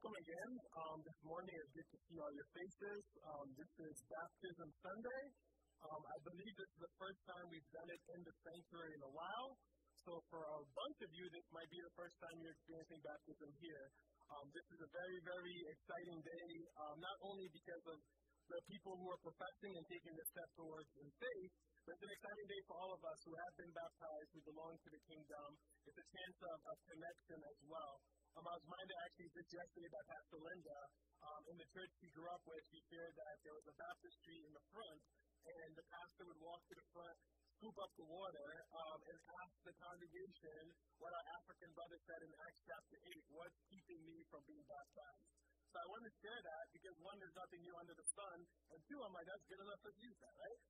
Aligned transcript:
welcome 0.00 0.16
again. 0.16 0.52
Um, 0.80 0.96
this 1.04 1.20
morning 1.28 1.52
it's 1.60 1.76
good 1.76 1.84
to 1.92 1.98
see 2.08 2.16
all 2.24 2.32
your 2.32 2.48
faces. 2.56 3.04
Um, 3.20 3.52
this 3.52 3.68
is 3.84 4.00
Baptism 4.08 4.68
Sunday. 4.80 5.22
Um, 5.84 6.00
I 6.08 6.16
believe 6.24 6.54
this 6.56 6.72
is 6.72 6.80
the 6.88 6.94
first 6.96 7.20
time 7.28 7.44
we've 7.52 7.68
done 7.68 7.84
it 7.84 8.00
in 8.16 8.20
the 8.24 8.32
sanctuary 8.40 8.96
in 8.96 9.02
a 9.04 9.12
while. 9.12 9.60
So 10.00 10.16
for 10.32 10.40
a 10.40 10.60
bunch 10.72 10.98
of 11.04 11.10
you, 11.12 11.28
this 11.28 11.44
might 11.52 11.68
be 11.68 11.84
the 11.84 11.92
first 12.00 12.16
time 12.16 12.32
you're 12.40 12.56
experiencing 12.56 12.96
baptism 13.04 13.50
here. 13.60 13.84
Um, 14.24 14.48
this 14.56 14.64
is 14.72 14.80
a 14.80 14.88
very, 14.88 15.20
very 15.20 15.56
exciting 15.68 16.20
day, 16.24 16.48
um, 16.80 16.96
not 16.96 17.16
only 17.20 17.52
because 17.52 17.84
of 17.92 18.00
the 18.00 18.60
people 18.72 18.96
who 18.96 19.04
are 19.04 19.20
professing 19.20 19.76
and 19.76 19.84
taking 19.84 20.16
the 20.16 20.24
step 20.32 20.48
towards 20.56 20.88
in 20.96 21.12
faith, 21.20 21.52
but 21.84 21.92
it's 21.92 22.04
an 22.08 22.12
exciting 22.16 22.48
day 22.48 22.60
for 22.72 22.74
all 22.80 22.92
of 22.96 23.02
us 23.04 23.20
who 23.28 23.36
have 23.36 23.52
been 23.52 23.72
baptized, 23.76 24.32
who 24.32 24.40
belong 24.48 24.80
to 24.80 24.88
the 24.96 25.02
kingdom. 25.12 25.48
It's 25.84 26.00
a 26.00 26.08
chance 26.08 26.38
of, 26.48 26.56
of 26.72 26.76
connection 26.88 27.38
as 27.44 27.60
well. 27.68 28.00
Um, 28.38 28.46
I 28.46 28.54
was 28.54 28.62
reminded 28.62 28.96
actually 29.02 29.30
just 29.34 29.50
yesterday 29.50 29.90
by 29.90 30.02
Pastor 30.06 30.38
Linda. 30.38 30.78
Um, 31.20 31.42
in 31.50 31.56
the 31.58 31.68
church 31.74 31.90
she 31.98 32.08
grew 32.14 32.30
up 32.30 32.40
with, 32.46 32.62
she 32.70 32.78
shared 32.86 33.12
that 33.18 33.34
there 33.42 33.52
was 33.58 33.66
a 33.66 33.74
baptistry 33.74 34.38
in 34.46 34.52
the 34.54 34.64
front, 34.70 35.02
and 35.44 35.70
the 35.74 35.84
pastor 35.90 36.24
would 36.30 36.38
walk 36.38 36.62
to 36.70 36.74
the 36.78 36.86
front, 36.94 37.18
scoop 37.58 37.76
up 37.82 37.92
the 37.98 38.06
water, 38.06 38.50
um, 38.72 38.98
and 39.10 39.16
ask 39.42 39.54
the 39.66 39.74
congregation 39.82 40.62
what 41.02 41.10
our 41.10 41.26
African 41.42 41.74
brother 41.74 41.98
said 42.06 42.22
in 42.22 42.30
Acts 42.46 42.62
chapter 42.64 42.96
8 43.02 43.34
what's 43.34 43.58
keeping 43.66 44.00
me 44.06 44.22
from 44.30 44.46
being 44.46 44.64
baptized? 44.70 45.26
So 45.70 45.76
I 45.82 45.86
wanted 45.90 46.10
to 46.10 46.16
share 46.22 46.40
that 46.40 46.64
because 46.70 46.96
one, 47.02 47.18
there's 47.18 47.36
nothing 47.36 47.60
new 47.66 47.74
under 47.78 47.94
the 47.98 48.08
sun, 48.14 48.38
and 48.74 48.78
two, 48.86 48.98
I'm 49.02 49.14
like, 49.14 49.26
that's 49.26 49.46
good 49.50 49.60
enough 49.60 49.82
to 49.84 49.90
use 49.98 50.18
that, 50.22 50.34
right? 50.38 50.60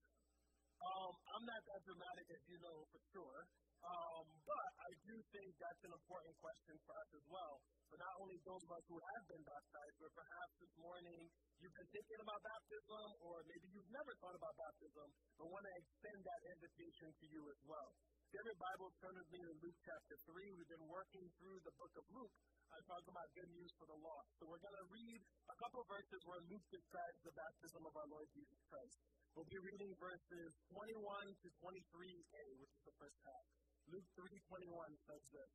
Um, 0.80 1.12
I'm 1.36 1.44
not 1.44 1.60
that 1.68 1.80
dramatic 1.84 2.26
as 2.32 2.42
you 2.48 2.56
know 2.64 2.88
for 2.88 3.00
sure. 3.12 3.40
Um, 3.80 4.24
but 4.44 4.59
I 4.90 4.98
do 5.06 5.14
think 5.30 5.54
that's 5.62 5.82
an 5.86 5.94
important 5.94 6.34
question 6.42 6.74
for 6.82 6.98
us 6.98 7.10
as 7.14 7.26
well. 7.30 7.62
For 7.86 7.94
not 8.02 8.10
only 8.18 8.34
those 8.42 8.58
of 8.66 8.74
us 8.74 8.82
who 8.90 8.98
have 8.98 9.24
been 9.30 9.44
baptized, 9.46 9.96
but 10.02 10.10
perhaps 10.18 10.54
this 10.58 10.74
morning 10.82 11.30
you've 11.62 11.76
been 11.78 11.90
thinking 11.94 12.18
about 12.18 12.42
baptism, 12.42 13.06
or 13.22 13.38
maybe 13.46 13.70
you've 13.70 13.92
never 13.94 14.10
thought 14.18 14.34
about 14.34 14.50
baptism, 14.58 15.06
but 15.38 15.46
want 15.46 15.62
to 15.62 15.74
extend 15.78 16.18
that 16.26 16.40
invitation 16.42 17.06
to 17.22 17.24
you 17.30 17.42
as 17.54 17.60
well. 17.70 17.94
Every 18.34 18.56
Bible, 18.58 18.90
turn 18.98 19.14
with 19.14 19.30
me 19.30 19.38
to 19.46 19.54
Luke 19.62 19.78
chapter 19.78 20.16
3. 20.26 20.58
We've 20.58 20.72
been 20.74 20.88
working 20.90 21.26
through 21.38 21.58
the 21.62 21.74
book 21.78 21.94
of 21.94 22.06
Luke, 22.10 22.34
uh, 22.74 22.82
talking 22.90 23.14
about 23.14 23.30
good 23.38 23.50
news 23.54 23.70
for 23.78 23.86
the 23.86 23.98
lost. 24.02 24.30
So 24.42 24.50
we're 24.50 24.62
going 24.62 24.74
to 24.74 24.88
read 24.90 25.20
a 25.54 25.56
couple 25.62 25.86
verses 25.86 26.18
where 26.26 26.42
Luke 26.50 26.66
describes 26.66 27.18
the 27.22 27.34
baptism 27.38 27.82
of 27.86 27.94
our 27.94 28.08
Lord 28.10 28.26
Jesus 28.34 28.58
Christ. 28.66 28.98
We'll 29.38 29.50
be 29.54 29.62
reading 29.62 29.94
verses 30.02 30.50
21 30.74 30.98
to 31.30 31.48
23a, 31.62 32.44
which 32.58 32.74
is 32.74 32.82
the 32.90 32.96
first 32.98 33.18
half. 33.22 33.69
Luke 33.90 34.06
3.21 34.14 34.70
says 35.02 35.24
this. 35.34 35.52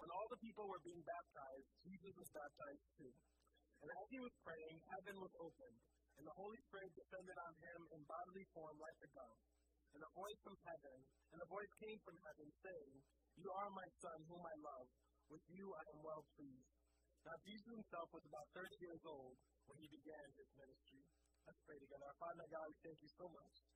When 0.00 0.08
all 0.16 0.28
the 0.32 0.40
people 0.40 0.64
were 0.64 0.80
being 0.80 1.04
baptized, 1.04 1.68
Jesus 1.84 2.16
was 2.16 2.28
baptized 2.32 2.88
too. 2.96 3.12
And 3.84 3.88
as 4.00 4.06
he 4.08 4.20
was 4.24 4.32
praying, 4.40 4.80
heaven 4.88 5.20
was 5.20 5.34
opened, 5.44 5.80
and 6.16 6.24
the 6.24 6.38
Holy 6.40 6.56
Spirit 6.72 6.88
descended 6.96 7.36
on 7.36 7.52
him 7.60 7.80
in 7.92 8.00
bodily 8.08 8.48
form 8.56 8.80
like 8.80 8.96
a 9.04 9.12
dove. 9.12 9.44
And 9.92 10.00
a 10.00 10.16
voice 10.16 10.40
from 10.40 10.56
heaven, 10.64 10.98
and 11.36 11.38
a 11.44 11.52
voice 11.52 11.72
came 11.84 12.00
from 12.00 12.16
heaven, 12.24 12.48
saying, 12.64 12.96
You 13.36 13.52
are 13.60 13.68
my 13.76 13.88
son, 14.00 14.24
whom 14.24 14.40
I 14.40 14.56
love. 14.64 14.88
With 15.28 15.44
you 15.52 15.68
I 15.76 15.84
am 15.92 16.00
well 16.00 16.24
pleased. 16.32 16.72
Now 17.28 17.36
Jesus 17.44 17.68
himself 17.68 18.08
was 18.16 18.24
about 18.24 18.48
30 18.56 18.72
years 18.80 19.04
old 19.04 19.36
when 19.68 19.76
he 19.76 19.88
began 19.92 20.26
his 20.32 20.48
ministry. 20.56 21.04
Let's 21.44 21.60
pray 21.68 21.76
together. 21.76 22.08
Our 22.08 22.16
Father 22.24 22.48
God, 22.48 22.72
we 22.72 22.76
thank 22.80 22.98
you 23.04 23.12
so 23.20 23.28
much 23.28 23.69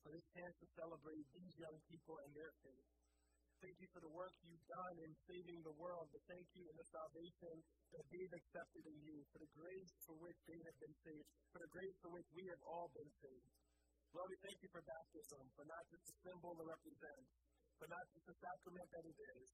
for 0.00 0.10
this 0.16 0.26
chance 0.32 0.54
to 0.60 0.66
celebrate 0.76 1.26
these 1.36 1.54
young 1.60 1.78
people 1.88 2.16
and 2.24 2.32
their 2.32 2.52
faith. 2.64 2.88
Thank 3.60 3.76
you 3.76 3.88
for 3.92 4.00
the 4.00 4.14
work 4.16 4.32
you've 4.40 4.68
done 4.72 4.96
in 5.04 5.12
saving 5.28 5.60
the 5.60 5.76
world, 5.76 6.08
but 6.08 6.24
thank 6.24 6.48
you 6.56 6.64
in 6.64 6.76
the 6.80 6.88
salvation 6.88 7.60
that 7.92 8.06
they've 8.08 8.36
accepted 8.40 8.84
in 8.88 8.98
you, 9.04 9.20
for 9.28 9.38
the 9.44 9.52
grace 9.52 9.92
for 10.08 10.16
which 10.16 10.40
they 10.48 10.56
have 10.64 10.78
been 10.80 10.96
saved, 11.04 11.28
for 11.52 11.60
the 11.60 11.68
grace 11.68 11.96
for 12.00 12.08
which 12.16 12.30
we 12.32 12.48
have 12.48 12.62
all 12.64 12.88
been 12.96 13.12
saved. 13.20 13.52
Lord, 14.16 14.32
we 14.32 14.40
thank 14.40 14.58
you 14.64 14.70
for 14.72 14.80
baptism, 14.80 15.44
for 15.52 15.68
not 15.68 15.84
just 15.92 16.08
a 16.08 16.14
symbol 16.24 16.56
to 16.56 16.64
represent, 16.64 17.24
for 17.76 17.86
not 17.92 18.04
just 18.16 18.32
a 18.32 18.36
sacrament 18.40 18.88
that 18.96 19.04
it 19.04 19.18
is, 19.36 19.48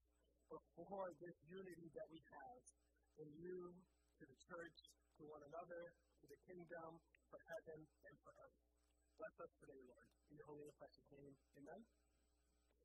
but 0.47 0.63
for 0.79 1.03
this 1.19 1.37
unity 1.51 1.87
that 1.91 2.07
we 2.07 2.19
have 2.31 2.63
in 3.27 3.29
you, 3.43 3.59
to 4.17 4.23
the 4.23 4.39
church, 4.47 4.77
to 5.19 5.27
one 5.27 5.43
another, 5.51 5.83
to 5.91 6.25
the 6.31 6.39
kingdom, 6.47 6.89
for 7.27 7.39
heaven, 7.43 7.79
and 7.83 8.15
for 8.23 8.31
earth. 8.39 8.76
Bless 9.17 9.37
us 9.41 9.53
today, 9.57 9.81
Lord. 9.81 10.07
In 10.29 10.33
your 10.37 10.45
holy 10.45 10.65
and 10.69 10.77
precious 10.77 11.07
name. 11.09 11.33
Amen. 11.57 11.81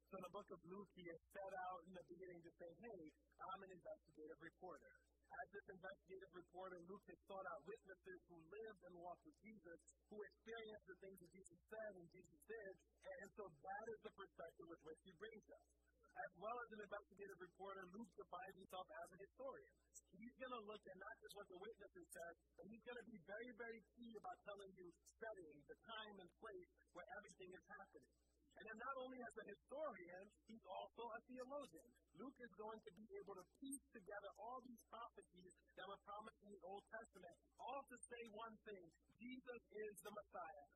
So 0.09 0.13
in 0.17 0.25
the 0.25 0.33
book 0.33 0.49
of 0.49 0.61
Luke, 0.65 0.91
he 0.97 1.05
has 1.13 1.21
set 1.29 1.53
out 1.69 1.81
in 1.85 1.93
the 1.93 2.05
beginning 2.09 2.41
to 2.41 2.53
say, 2.57 2.71
hey, 2.73 3.01
I'm 3.37 3.61
an 3.61 3.73
investigative 3.73 4.41
reporter. 4.41 4.93
As 5.33 5.47
this 5.53 5.67
investigative 5.73 6.33
reporter, 6.33 6.77
Luke 6.89 7.05
has 7.09 7.21
sought 7.29 7.47
out 7.53 7.61
witnesses 7.69 8.21
who 8.29 8.37
lived 8.49 8.81
and 8.85 8.95
walked 9.01 9.25
with 9.25 9.37
Jesus, 9.45 9.81
who 10.09 10.17
experienced 10.21 10.87
the 10.89 10.99
things 11.05 11.19
that 11.21 11.33
Jesus 11.33 11.61
said 11.69 11.93
and 11.97 12.07
Jesus 12.13 12.41
did, 12.49 12.73
and 13.17 13.29
so 13.33 13.45
that 13.49 13.85
is 13.93 14.01
the 14.05 14.13
perspective 14.13 14.67
with 14.69 14.83
which 14.85 15.01
he 15.05 15.13
brings 15.17 15.47
us. 15.53 15.65
As 16.13 16.33
well 16.37 16.57
as 16.61 16.69
an 16.77 16.81
investigative 16.85 17.41
reporter, 17.41 17.83
Luke 17.97 18.13
defines 18.21 18.57
himself 18.61 18.87
as 19.01 19.09
a 19.13 19.19
historian. 19.19 19.73
He's 20.13 20.37
going 20.37 20.53
to 20.53 20.65
look 20.69 20.85
at 20.85 20.97
not 21.01 21.15
just 21.25 21.35
what 21.35 21.49
the 21.49 21.57
witnesses 21.57 22.07
said, 22.13 22.33
but 22.61 22.69
he's 22.69 22.85
going 22.85 23.01
to 23.01 23.09
be 23.09 23.17
very, 23.25 23.51
very 23.57 23.81
key 23.97 24.13
about 24.21 24.37
telling 24.45 24.73
you 24.77 24.93
setting, 25.17 25.57
the 25.65 25.79
time 25.89 26.17
and 26.21 26.29
place 26.37 26.71
where 26.93 27.09
everything 27.17 27.51
is 27.57 27.65
happening. 27.81 28.13
And 28.53 28.69
then 28.69 28.79
not 28.85 28.97
only 29.01 29.17
as 29.25 29.35
a 29.41 29.49
historian, 29.49 30.25
he's 30.45 30.67
also 30.69 31.09
a 31.09 31.21
theologian. 31.25 31.89
Luke 32.21 32.37
is 32.37 32.53
going 32.61 32.81
to 32.85 32.93
be 32.93 33.07
able 33.25 33.33
to 33.41 33.45
piece 33.65 33.87
together 33.97 34.31
all 34.37 34.61
these 34.69 34.83
prophecies 34.93 35.53
that 35.81 35.89
were 35.89 36.03
promised 36.05 36.41
in 36.45 36.53
the 36.53 36.63
Old 36.69 36.85
Testament, 36.93 37.37
all 37.57 37.81
to 37.81 37.97
say 38.13 38.23
one 38.37 38.57
thing 38.69 38.85
Jesus 39.17 39.63
is 39.73 39.95
the 40.05 40.13
Messiah. 40.13 40.69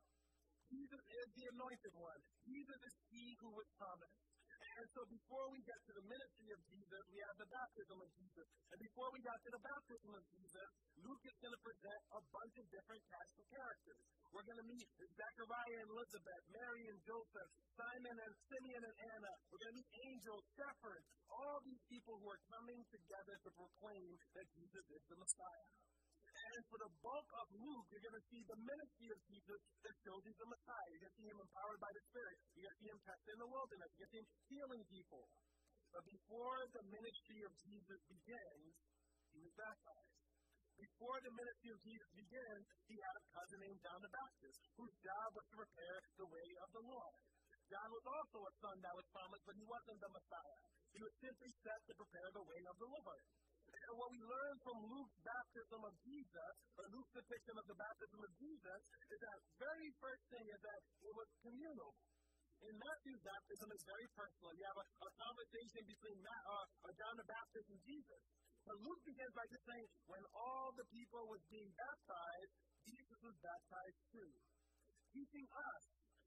Jesus 0.73 1.03
is 1.05 1.27
the 1.37 1.47
anointed 1.53 1.95
one. 1.95 2.21
Jesus 2.49 2.81
is 2.81 2.97
he 3.13 3.37
who 3.45 3.53
was 3.55 3.69
promised. 3.77 4.36
And 4.77 4.87
so 4.93 5.01
before 5.09 5.47
we 5.49 5.61
get 5.65 5.81
to 5.89 5.93
the 5.97 6.05
ministry 6.05 6.53
of 6.53 6.61
Jesus, 6.69 7.03
we 7.09 7.19
have 7.25 7.37
the 7.41 7.49
baptism 7.49 7.97
of 7.97 8.11
Jesus. 8.13 8.47
And 8.69 8.77
before 8.77 9.09
we 9.09 9.25
got 9.25 9.39
to 9.41 9.51
the 9.57 9.63
baptism 9.65 10.13
of 10.13 10.25
Jesus, 10.29 10.69
Luke 11.01 11.25
is 11.25 11.37
going 11.41 11.57
to 11.57 11.63
present 11.65 12.01
a 12.13 12.21
bunch 12.29 12.55
of 12.61 12.67
different 12.69 13.03
cast 13.09 13.33
of 13.41 13.47
characters. 13.57 14.01
We're 14.37 14.45
going 14.45 14.61
to 14.61 14.69
meet 14.69 14.85
Zechariah 15.01 15.79
and 15.81 15.89
Elizabeth, 15.97 16.43
Mary 16.53 16.85
and 16.93 16.99
Joseph, 17.09 17.51
Simon 17.73 18.17
and 18.21 18.33
Simeon 18.53 18.83
and 18.85 18.97
Anna. 19.17 19.33
We're 19.49 19.63
going 19.65 19.73
to 19.73 19.81
meet 19.81 19.93
angels, 20.13 20.45
shepherds, 20.61 21.09
all 21.33 21.57
these 21.65 21.83
people 21.89 22.21
who 22.21 22.29
are 22.29 22.43
coming 22.53 22.81
together 22.93 23.35
to 23.49 23.51
proclaim 23.57 24.13
that 24.37 24.47
Jesus 24.61 24.85
is 24.93 25.03
the 25.09 25.17
Messiah. 25.17 25.69
And 26.47 26.62
for 26.71 26.79
the 26.79 26.93
bulk 27.03 27.29
of 27.43 27.47
Luke, 27.59 27.87
you're 27.91 28.07
going 28.07 28.19
to 28.19 28.27
see 28.31 28.43
the 28.47 28.61
ministry 28.62 29.09
of 29.11 29.19
Jesus 29.27 29.61
that 29.83 29.95
shows 30.07 30.21
he's 30.23 30.39
the 30.39 30.51
Messiah. 30.51 30.89
You're 30.95 31.03
going 31.03 31.15
to 31.15 31.19
see 31.19 31.29
him 31.29 31.41
empowered 31.43 31.81
by 31.83 31.91
the 31.91 32.03
Spirit. 32.07 32.37
You're 32.55 32.65
going 32.65 32.77
to 32.77 32.81
see 32.81 32.91
him 32.95 33.01
tested 33.03 33.33
in 33.34 33.41
the 33.43 33.51
wilderness. 33.51 33.91
You're 33.99 34.07
going 34.07 34.11
to 34.11 34.15
see 34.15 34.23
him 34.23 34.31
healing 34.47 34.83
people. 34.87 35.25
But 35.91 36.05
before 36.07 36.59
the 36.71 36.84
ministry 36.87 37.41
of 37.47 37.53
Jesus 37.67 38.01
begins, 38.07 38.73
he 39.34 39.41
was 39.43 39.55
baptized. 39.59 40.17
Before 40.77 41.19
the 41.25 41.33
ministry 41.33 41.71
of 41.73 41.81
Jesus 41.81 42.11
begins, 42.12 42.65
he 42.84 42.97
had 43.01 43.15
a 43.17 43.25
cousin 43.33 43.59
named 43.65 43.81
John 43.81 44.01
the 44.05 44.13
Baptist, 44.13 44.61
whose 44.77 44.95
job 45.01 45.28
was 45.33 45.47
to 45.49 45.57
prepare 45.57 45.99
the 46.21 46.28
way 46.28 46.49
of 46.61 46.69
the 46.77 46.84
Lord. 46.84 47.17
John 47.67 47.89
was 47.91 48.07
also 48.07 48.39
a 48.45 48.53
son 48.61 48.77
that 48.84 48.95
was 48.95 49.07
promised, 49.09 49.45
but 49.49 49.57
he 49.57 49.65
wasn't 49.65 49.99
the 50.05 50.13
Messiah. 50.13 50.61
He 50.93 51.01
was 51.01 51.15
simply 51.19 51.51
set 51.65 51.81
to 51.89 51.95
prepare 51.97 52.28
the 52.37 52.45
way 52.45 52.61
of 52.69 52.77
the 52.77 52.89
Lord. 52.93 53.25
And 53.87 53.95
what 53.95 54.11
we 54.11 54.19
learn 54.19 54.57
from 54.67 54.77
Luke's 54.83 55.19
baptism 55.23 55.81
of 55.87 55.95
Jesus, 56.03 56.53
or 56.75 56.85
Luke's 56.91 57.15
depiction 57.15 57.55
of 57.55 57.67
the 57.71 57.79
baptism 57.79 58.19
of 58.19 58.33
Jesus, 58.35 58.81
is 58.83 59.19
that 59.23 59.39
very 59.63 59.91
first 60.03 60.25
thing 60.27 60.43
is 60.43 60.59
that 60.59 60.81
it 61.07 61.15
was 61.15 61.29
communal. 61.47 61.95
In 62.67 62.75
Matthew's 62.83 63.23
baptism, 63.23 63.69
it's 63.71 63.87
very 63.87 64.09
personal. 64.17 64.51
You 64.59 64.65
have 64.67 64.81
a, 64.81 64.87
a 65.07 65.11
conversation 65.23 65.83
between 65.87 66.19
Matt, 66.19 66.43
uh, 66.51 66.66
John 66.99 67.15
the 67.15 67.28
Baptist 67.31 67.69
and 67.71 67.81
Jesus. 67.87 68.22
But 68.66 68.77
Luke 68.83 69.03
begins 69.07 69.34
by 69.39 69.47
just 69.47 69.63
saying, 69.63 69.89
when 70.10 70.25
all 70.34 70.75
the 70.75 70.87
people 70.91 71.22
was 71.31 71.39
being 71.47 71.71
baptized, 71.78 72.53
Jesus 72.91 73.19
was 73.22 73.37
baptized 73.39 74.01
too. 74.10 74.31
Teaching 75.15 75.47
us, 75.47 75.83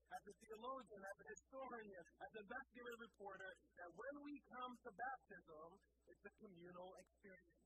as 0.09 0.23
a 0.25 0.33
theologian, 0.41 1.01
as 1.06 1.17
a 1.21 1.27
historian, 1.29 2.06
as 2.25 2.31
a 2.33 2.41
investigative 2.41 3.01
reporter, 3.01 3.51
that 3.77 3.89
when 3.94 4.15
we 4.25 4.33
come 4.50 4.73
to 4.81 4.89
baptism, 4.89 5.67
it's 6.09 6.23
a 6.25 6.33
communal 6.41 6.89
experience. 6.97 7.59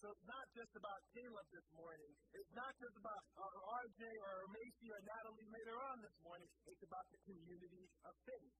So 0.00 0.08
it's 0.08 0.24
not 0.24 0.46
just 0.56 0.72
about 0.80 1.00
Caleb 1.12 1.46
this 1.52 1.68
morning. 1.76 2.12
It's 2.32 2.54
not 2.56 2.72
just 2.80 2.96
about 2.96 3.22
uh, 3.36 3.84
RJ 3.84 4.00
or 4.00 4.48
Macy 4.48 4.88
or 4.88 5.00
Natalie 5.04 5.50
later 5.52 5.76
on 5.92 6.00
this 6.00 6.16
morning. 6.24 6.48
It's 6.72 6.80
about 6.80 7.04
the 7.12 7.20
community 7.28 7.84
of 8.08 8.16
faith. 8.24 8.54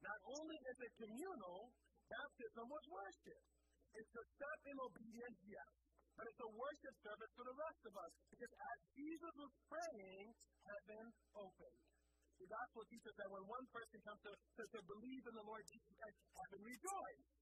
Not 0.00 0.20
only 0.40 0.56
is 0.56 0.78
it 0.80 0.92
communal, 0.96 1.68
baptism 2.08 2.64
was 2.72 2.84
worship. 2.88 3.42
It's 3.92 4.14
a 4.16 4.24
step 4.40 4.60
in 4.72 4.76
obedience, 4.80 5.38
yes. 5.44 5.72
But 6.16 6.32
it's 6.32 6.40
a 6.40 6.48
worship 6.56 6.94
service 7.04 7.32
for 7.36 7.44
the 7.44 7.56
rest 7.60 7.82
of 7.84 7.94
us. 8.00 8.12
Because 8.32 8.52
as 8.56 8.78
Jesus 8.96 9.34
was 9.36 9.52
praying, 9.68 10.26
heaven 10.64 11.04
opened. 11.36 11.95
The 12.36 12.48
gospel 12.52 12.84
teaches 12.92 13.14
that 13.16 13.28
when 13.32 13.44
one 13.48 13.66
person 13.72 13.98
comes 14.04 14.20
to, 14.28 14.32
to, 14.36 14.62
to 14.68 14.80
believe 14.84 15.24
in 15.24 15.34
the 15.34 15.46
Lord 15.46 15.64
Jesus 15.64 15.92
Christ, 15.96 16.18
heaven 16.36 16.60
rejoiced. 16.60 17.32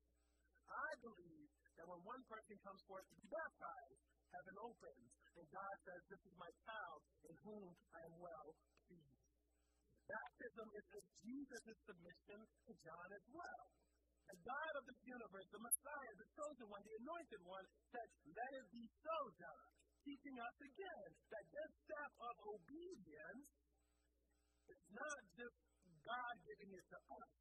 I 0.70 0.90
believe 1.02 1.50
that 1.76 1.86
when 1.90 2.00
one 2.06 2.22
person 2.30 2.56
comes 2.62 2.80
forth 2.86 3.04
to 3.10 3.16
be 3.18 3.26
baptized, 3.26 4.00
heaven 4.30 4.56
opens, 4.62 5.10
and 5.34 5.46
God 5.50 5.74
says, 5.82 6.00
This 6.08 6.22
is 6.22 6.34
my 6.38 6.50
child 6.62 7.00
in 7.26 7.34
whom 7.42 7.74
I 7.90 8.00
am 8.06 8.14
well 8.22 8.48
pleased. 8.86 9.24
Baptism 10.06 10.68
is 10.78 10.84
Jesus' 11.26 11.78
submission 11.90 12.40
to 12.68 12.72
John 12.86 13.08
as 13.10 13.26
well. 13.34 13.66
The 14.30 14.38
God 14.40 14.72
of 14.78 14.84
the 14.88 14.96
universe, 15.04 15.48
the 15.52 15.60
Messiah, 15.60 16.12
the 16.16 16.28
chosen 16.32 16.66
one, 16.70 16.82
the 16.86 16.96
anointed 17.02 17.42
one, 17.44 17.66
said, 17.92 18.08
Let 18.30 18.50
it 18.56 18.66
be 18.72 18.84
so, 19.04 19.16
John, 19.36 19.66
teaching 20.06 20.36
us 20.38 20.56
again 20.64 21.10
that 21.28 21.44
this 21.50 21.72
step 21.84 22.12
of 22.24 22.34
obedience 22.56 23.48
is 24.70 24.82
not 24.92 25.20
just 25.36 25.56
God 26.04 26.34
giving 26.44 26.72
it 26.72 26.86
to 26.92 26.98
us, 26.98 27.32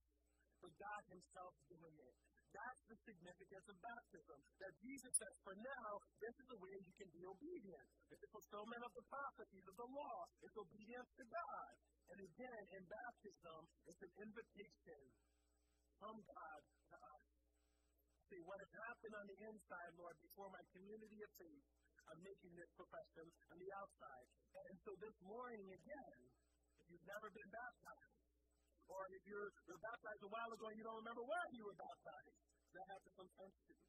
but 0.64 0.72
God 0.80 1.02
Himself 1.12 1.54
doing 1.68 1.96
it. 2.00 2.16
That's 2.54 2.84
the 2.86 2.98
significance 3.02 3.66
of 3.66 3.78
baptism. 3.82 4.40
That 4.62 4.74
Jesus 4.78 5.14
says, 5.18 5.36
for 5.42 5.58
now, 5.58 5.90
this 6.22 6.36
is 6.38 6.48
the 6.54 6.62
way 6.62 6.76
you 6.86 6.94
can 7.02 7.10
be 7.10 7.26
obedient. 7.26 7.88
It's 8.14 8.22
the 8.22 8.30
fulfillment 8.30 8.86
of 8.86 8.94
the 8.94 9.06
prophecies 9.10 9.66
of 9.66 9.76
the 9.76 9.90
law. 9.90 10.18
It's 10.46 10.54
obedience 10.54 11.10
to 11.18 11.26
God. 11.26 11.74
And 12.14 12.20
again, 12.22 12.64
in 12.78 12.84
baptism, 12.86 13.60
it's 13.90 14.02
an 14.06 14.14
invitation 14.22 15.02
from 15.98 16.22
God 16.22 16.62
to 16.94 16.96
us. 17.02 17.26
See, 18.30 18.42
what 18.46 18.62
has 18.62 18.74
happened 18.86 19.18
on 19.18 19.26
the 19.26 19.40
inside, 19.50 19.92
Lord, 19.98 20.14
before 20.22 20.54
my 20.54 20.62
community 20.78 21.26
of 21.26 21.32
faith, 21.42 21.66
I'm 22.12 22.22
making 22.22 22.54
this 22.54 22.70
profession 22.78 23.26
on 23.50 23.58
the 23.58 23.72
outside. 23.82 24.28
And 24.70 24.78
so 24.86 24.94
this 25.02 25.18
morning, 25.26 25.74
again, 25.74 26.20
you've 26.94 27.10
never 27.10 27.30
been 27.34 27.50
baptized, 27.50 28.22
or 28.86 29.02
if 29.18 29.24
you're, 29.26 29.50
you're 29.66 29.82
baptized 29.82 30.22
a 30.22 30.30
while 30.30 30.52
ago 30.54 30.66
and 30.70 30.78
you 30.78 30.86
don't 30.86 31.02
remember 31.02 31.26
where 31.26 31.48
you 31.58 31.66
were 31.66 31.78
baptized, 31.82 32.38
that 32.78 32.86
happens 32.86 33.14
sometimes 33.18 33.56
too. 33.66 33.82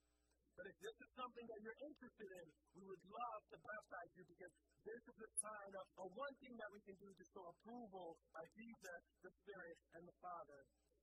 But 0.55 0.71
if 0.71 0.77
this 0.81 0.97
is 1.03 1.11
something 1.19 1.47
that 1.51 1.61
you're 1.67 1.81
interested 1.83 2.31
in, 2.31 2.47
we 2.79 2.85
would 2.87 3.05
love 3.11 3.43
to 3.51 3.57
baptize 3.59 4.13
you 4.15 4.25
because 4.25 4.55
this 4.87 5.03
is 5.03 5.19
a 5.19 5.31
sign 5.43 5.73
of, 5.75 5.87
of 5.99 6.09
one 6.15 6.35
thing 6.39 6.55
that 6.57 6.71
we 6.71 6.81
can 6.87 6.95
do 7.03 7.11
to 7.11 7.25
show 7.35 7.45
approval 7.51 8.15
by 8.31 8.45
Jesus, 8.55 9.01
the 9.21 9.33
Spirit, 9.43 9.77
and 9.99 10.07
the 10.07 10.17
Father. 10.23 10.61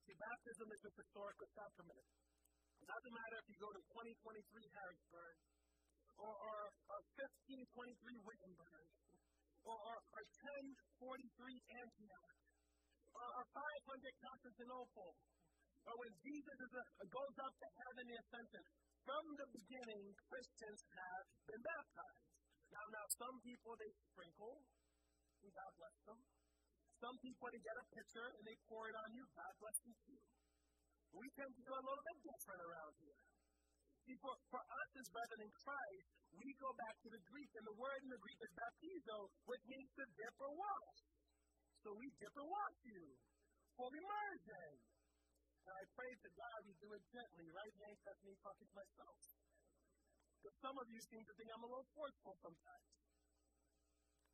See, 0.08 0.16
baptism 0.18 0.68
is 0.72 0.82
a 0.88 0.92
historical 0.96 1.48
sacrament. 1.52 2.06
It 2.80 2.88
doesn't 2.90 3.14
matter 3.14 3.38
if 3.44 3.48
you 3.52 3.58
go 3.60 3.70
to 3.76 3.82
2023 3.92 4.40
Harrisburg, 4.72 5.36
or, 6.16 6.32
or, 6.32 6.60
or 6.96 7.00
1523 7.20 8.26
Wittenberg, 8.26 8.88
or, 9.66 9.78
or, 9.78 9.98
or 9.98 10.24
1043 11.06 11.78
Antioch, 11.82 12.34
or, 13.14 13.28
or 13.28 13.46
500 13.54 14.26
Constantinople, 14.26 15.12
or 15.86 15.94
when 15.98 16.14
Jesus 16.22 16.58
a, 16.62 16.82
uh, 16.82 17.06
goes 17.10 17.36
up 17.42 17.54
to 17.58 17.68
heaven 17.86 18.06
in 18.10 18.18
ascension. 18.18 18.64
From 19.02 19.26
the 19.34 19.50
beginning, 19.50 20.14
Christians 20.30 20.82
have 20.94 21.26
been 21.50 21.64
baptized. 21.66 22.26
Now, 22.70 22.86
now, 22.94 23.06
some 23.18 23.38
people 23.42 23.74
they 23.82 23.90
sprinkle, 24.14 24.62
and 25.42 25.52
God 25.52 25.72
bless 25.82 25.98
them. 26.06 26.20
Some 27.02 27.18
people 27.26 27.50
they 27.50 27.58
get 27.66 27.74
a 27.82 27.86
pitcher 27.98 28.30
and 28.38 28.46
they 28.46 28.54
pour 28.70 28.86
it 28.86 28.94
on 28.94 29.10
you. 29.18 29.26
God 29.34 29.54
bless 29.58 29.78
you 29.82 29.94
too. 30.06 30.22
We 31.18 31.26
tend 31.34 31.50
to 31.50 31.64
do 31.66 31.74
a 31.74 31.82
little 31.82 32.06
bit 32.06 32.18
different 32.30 32.62
around 32.62 32.94
here. 33.02 33.31
See, 34.06 34.18
for, 34.18 34.34
for 34.50 34.62
us 34.62 34.90
as 34.98 35.08
brethren 35.14 35.42
in 35.46 35.54
Christ, 35.54 36.08
we 36.34 36.48
go 36.58 36.72
back 36.74 36.96
to 37.06 37.10
the 37.14 37.22
Greek, 37.30 37.52
and 37.54 37.66
the 37.70 37.78
word 37.78 38.00
in 38.02 38.10
the 38.10 38.22
Greek 38.22 38.40
is 38.42 38.52
baptizo, 38.58 39.18
which 39.46 39.64
means 39.70 39.90
to 39.94 40.04
dip 40.18 40.36
or 40.42 40.54
wash. 40.58 41.00
So 41.86 41.94
we 41.98 42.08
dip 42.18 42.34
or 42.38 42.48
wash 42.50 42.80
you 42.86 43.04
for 43.78 43.88
immersion. 43.94 44.70
And 45.62 45.74
I 45.78 45.84
pray 45.94 46.10
to 46.10 46.30
God 46.34 46.58
we 46.66 46.74
do 46.82 46.90
it 46.98 47.04
gently, 47.14 47.48
right? 47.54 47.72
You 47.78 47.84
ain't 47.86 48.02
me 48.26 48.34
talking 48.42 48.66
to 48.66 48.76
myself. 48.76 49.18
Because 50.42 50.58
some 50.58 50.74
of 50.74 50.88
you 50.90 51.00
seem 51.06 51.22
to 51.22 51.34
think 51.38 51.50
I'm 51.54 51.62
a 51.62 51.70
little 51.70 51.90
forceful 51.94 52.34
sometimes. 52.42 52.90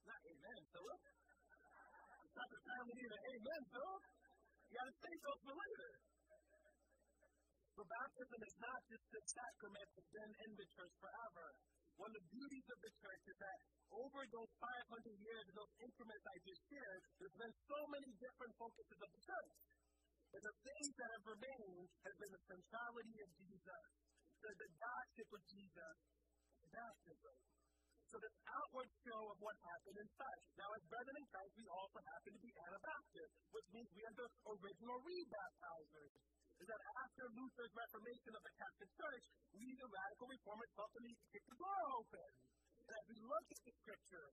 Not 0.08 0.22
amen, 0.24 0.60
Philip. 0.72 1.02
It's 2.24 2.36
not 2.40 2.48
the 2.48 2.62
time 2.64 2.84
we 2.88 2.94
need 2.96 3.12
an 3.12 3.24
amen, 3.28 3.62
Philip. 3.75 4.04
You 4.68 4.74
gotta 4.80 4.96
say 5.04 5.14
so 5.19 5.31
for 5.44 5.56
later. 5.56 6.06
But 7.78 7.86
baptism 7.94 8.42
is 8.42 8.56
not 8.58 8.80
just 8.90 9.06
a 9.06 9.22
sacrament 9.22 9.88
that's 9.94 10.10
been 10.10 10.34
in 10.50 10.52
the 10.58 10.66
church 10.74 10.94
forever. 10.98 11.46
One 12.02 12.10
of 12.10 12.18
the 12.18 12.26
beauties 12.34 12.68
of 12.74 12.80
the 12.82 12.90
church 12.90 13.24
is 13.30 13.38
that 13.38 13.60
over 13.94 14.22
those 14.34 14.50
500 14.58 15.14
years, 15.22 15.46
those 15.54 15.74
increments 15.86 16.26
I 16.26 16.38
just 16.42 16.62
shared, 16.74 17.02
there's 17.22 17.38
been 17.38 17.56
so 17.70 17.80
many 17.94 18.10
different 18.18 18.54
focuses 18.58 18.98
of 18.98 19.10
the 19.14 19.22
church. 19.22 19.54
But 20.34 20.42
the 20.42 20.58
things 20.66 20.94
that 20.98 21.10
have 21.22 21.26
remained 21.30 21.90
has 22.02 22.16
been 22.18 22.34
the 22.34 22.44
centrality 22.50 23.18
of 23.22 23.30
Jesus, 23.46 23.86
the, 24.42 24.50
the 24.58 24.70
Godship 24.82 25.30
of 25.38 25.42
Jesus, 25.46 25.96
baptism. 26.74 27.36
So 28.10 28.16
this 28.18 28.38
outward 28.58 28.90
show 29.06 29.22
of 29.22 29.38
what 29.38 29.54
happened 29.62 30.02
inside. 30.02 30.42
Now, 30.58 30.70
as 30.74 30.82
brethren 30.90 31.14
in 31.14 31.28
Christ, 31.30 31.54
we 31.62 31.68
also 31.70 32.00
happen 32.10 32.32
to 32.34 32.42
be 32.42 32.52
Anabaptists, 32.58 33.38
which 33.54 33.68
means 33.70 33.88
we 33.94 34.02
are 34.02 34.18
the 34.18 34.30
original 34.50 34.98
rebaptizers 35.06 36.14
is 36.57 36.68
that 36.68 36.81
after 37.06 37.24
Luther's 37.38 37.74
reformation 37.74 38.33
of 38.33 38.42
the 38.42 38.54
Catholic 38.57 38.89
Church, 38.98 39.25
we, 39.54 39.68
the 39.77 39.89
radical 39.89 40.27
reformers, 40.30 40.71
felt 40.74 40.92
the 40.98 41.04
need 41.06 41.18
to 41.18 41.27
kick 41.30 41.44
the 41.45 41.57
door 41.62 41.81
open. 42.01 42.30
And 42.81 42.94
as 42.98 43.06
we 43.09 43.18
look 43.21 43.45
at 43.51 43.62
the 43.62 43.74
scripture, 43.83 44.27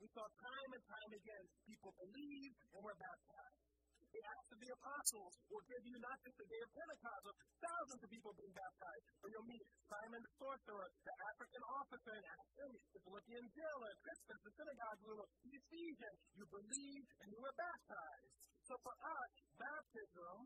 we 0.00 0.08
saw 0.12 0.24
time 0.24 0.70
and 0.76 0.84
time 0.84 1.12
again 1.12 1.44
people 1.68 1.92
believe 2.00 2.52
and 2.76 2.80
were 2.84 2.96
baptized. 2.96 3.70
The 4.10 4.26
Acts 4.26 4.50
of 4.50 4.58
the 4.58 4.72
Apostles 4.74 5.34
will 5.46 5.62
give 5.70 5.84
you 5.86 5.96
not 6.02 6.18
just 6.26 6.34
the 6.34 6.48
day 6.50 6.58
of 6.66 6.70
Pentecost 6.74 7.24
of 7.30 7.36
thousands 7.62 8.02
of 8.02 8.10
people 8.10 8.34
being 8.34 8.50
baptized, 8.50 9.06
but 9.22 9.30
you'll 9.30 9.46
meet 9.46 9.62
Simon 9.86 10.18
the 10.18 10.32
sorcerer, 10.34 10.88
the 11.06 11.14
African 11.30 11.62
officer 11.78 12.12
in 12.18 12.24
Acts 12.26 12.54
8, 12.58 12.90
the 12.90 13.00
Philippian 13.06 13.46
jailer, 13.54 13.92
Crispus, 14.02 14.40
the 14.42 14.52
synagogue 14.58 15.00
ruler, 15.06 15.28
the 15.46 15.52
Ephesian. 15.54 16.14
You 16.34 16.44
believed 16.50 17.10
and 17.22 17.28
you 17.30 17.38
were 17.38 17.54
baptized. 17.54 18.34
So 18.66 18.74
for 18.82 18.94
us, 18.98 19.32
baptism 19.62 20.36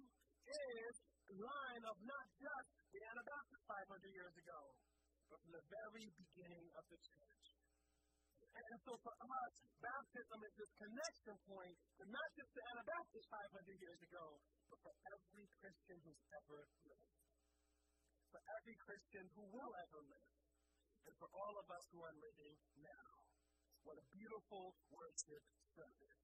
is 0.49 0.95
line 1.35 1.85
of 1.89 1.97
not 2.05 2.27
just 2.39 2.71
the 2.95 3.01
Anabaptists 3.11 3.67
500 3.67 4.15
years 4.15 4.35
ago, 4.39 4.61
but 5.31 5.39
from 5.43 5.53
the 5.57 5.67
very 5.67 6.07
beginning 6.15 6.67
of 6.79 6.85
the 6.93 6.99
church. 7.01 7.47
And 8.55 8.79
so 8.87 8.95
for 9.03 9.15
us, 9.19 9.55
baptism 9.83 10.39
is 10.47 10.55
this 10.55 10.73
connection 10.79 11.35
point 11.51 11.77
to 11.99 12.05
not 12.07 12.29
just 12.39 12.51
the 12.55 12.65
Anabaptists 12.71 13.29
500 13.35 13.83
years 13.83 14.01
ago, 14.07 14.27
but 14.71 14.79
for 14.79 14.95
every 15.11 15.47
Christian 15.59 15.99
who's 16.07 16.23
ever 16.39 16.61
lived. 16.87 17.19
For 18.31 18.41
every 18.55 18.77
Christian 18.79 19.25
who 19.35 19.45
will 19.51 19.73
ever 19.75 20.01
live. 20.07 20.35
And 21.05 21.15
for 21.19 21.29
all 21.35 21.55
of 21.59 21.67
us 21.67 21.85
who 21.91 21.99
are 21.99 22.15
living 22.15 22.55
now. 22.79 23.11
What 23.83 23.99
a 23.99 24.07
beautiful 24.15 24.73
worship 24.87 25.45
service. 25.75 26.23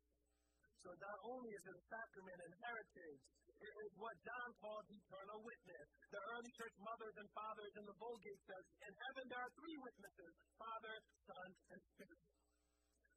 So 0.80 0.88
not 0.96 1.18
only 1.28 1.50
is 1.50 1.64
it 1.66 1.76
a 1.76 1.84
sacrament 1.92 2.40
and 2.40 2.52
heritage, 2.62 3.24
it 3.60 3.74
is 3.84 3.92
what 4.00 4.16
John 4.24 4.48
called 4.60 4.86
eternal 4.88 5.38
witness. 5.44 5.86
The 6.08 6.22
early 6.32 6.52
church 6.56 6.76
mothers 6.80 7.16
and 7.20 7.28
fathers 7.36 7.72
in 7.76 7.84
the 7.84 7.96
Vulgate 8.00 8.42
says, 8.48 8.64
in 8.88 8.92
heaven 8.92 9.24
there 9.28 9.42
are 9.44 9.52
three 9.60 9.78
witnesses, 9.84 10.32
Father, 10.56 10.94
Son, 11.28 11.48
and 11.76 11.80
Spirit. 11.92 12.24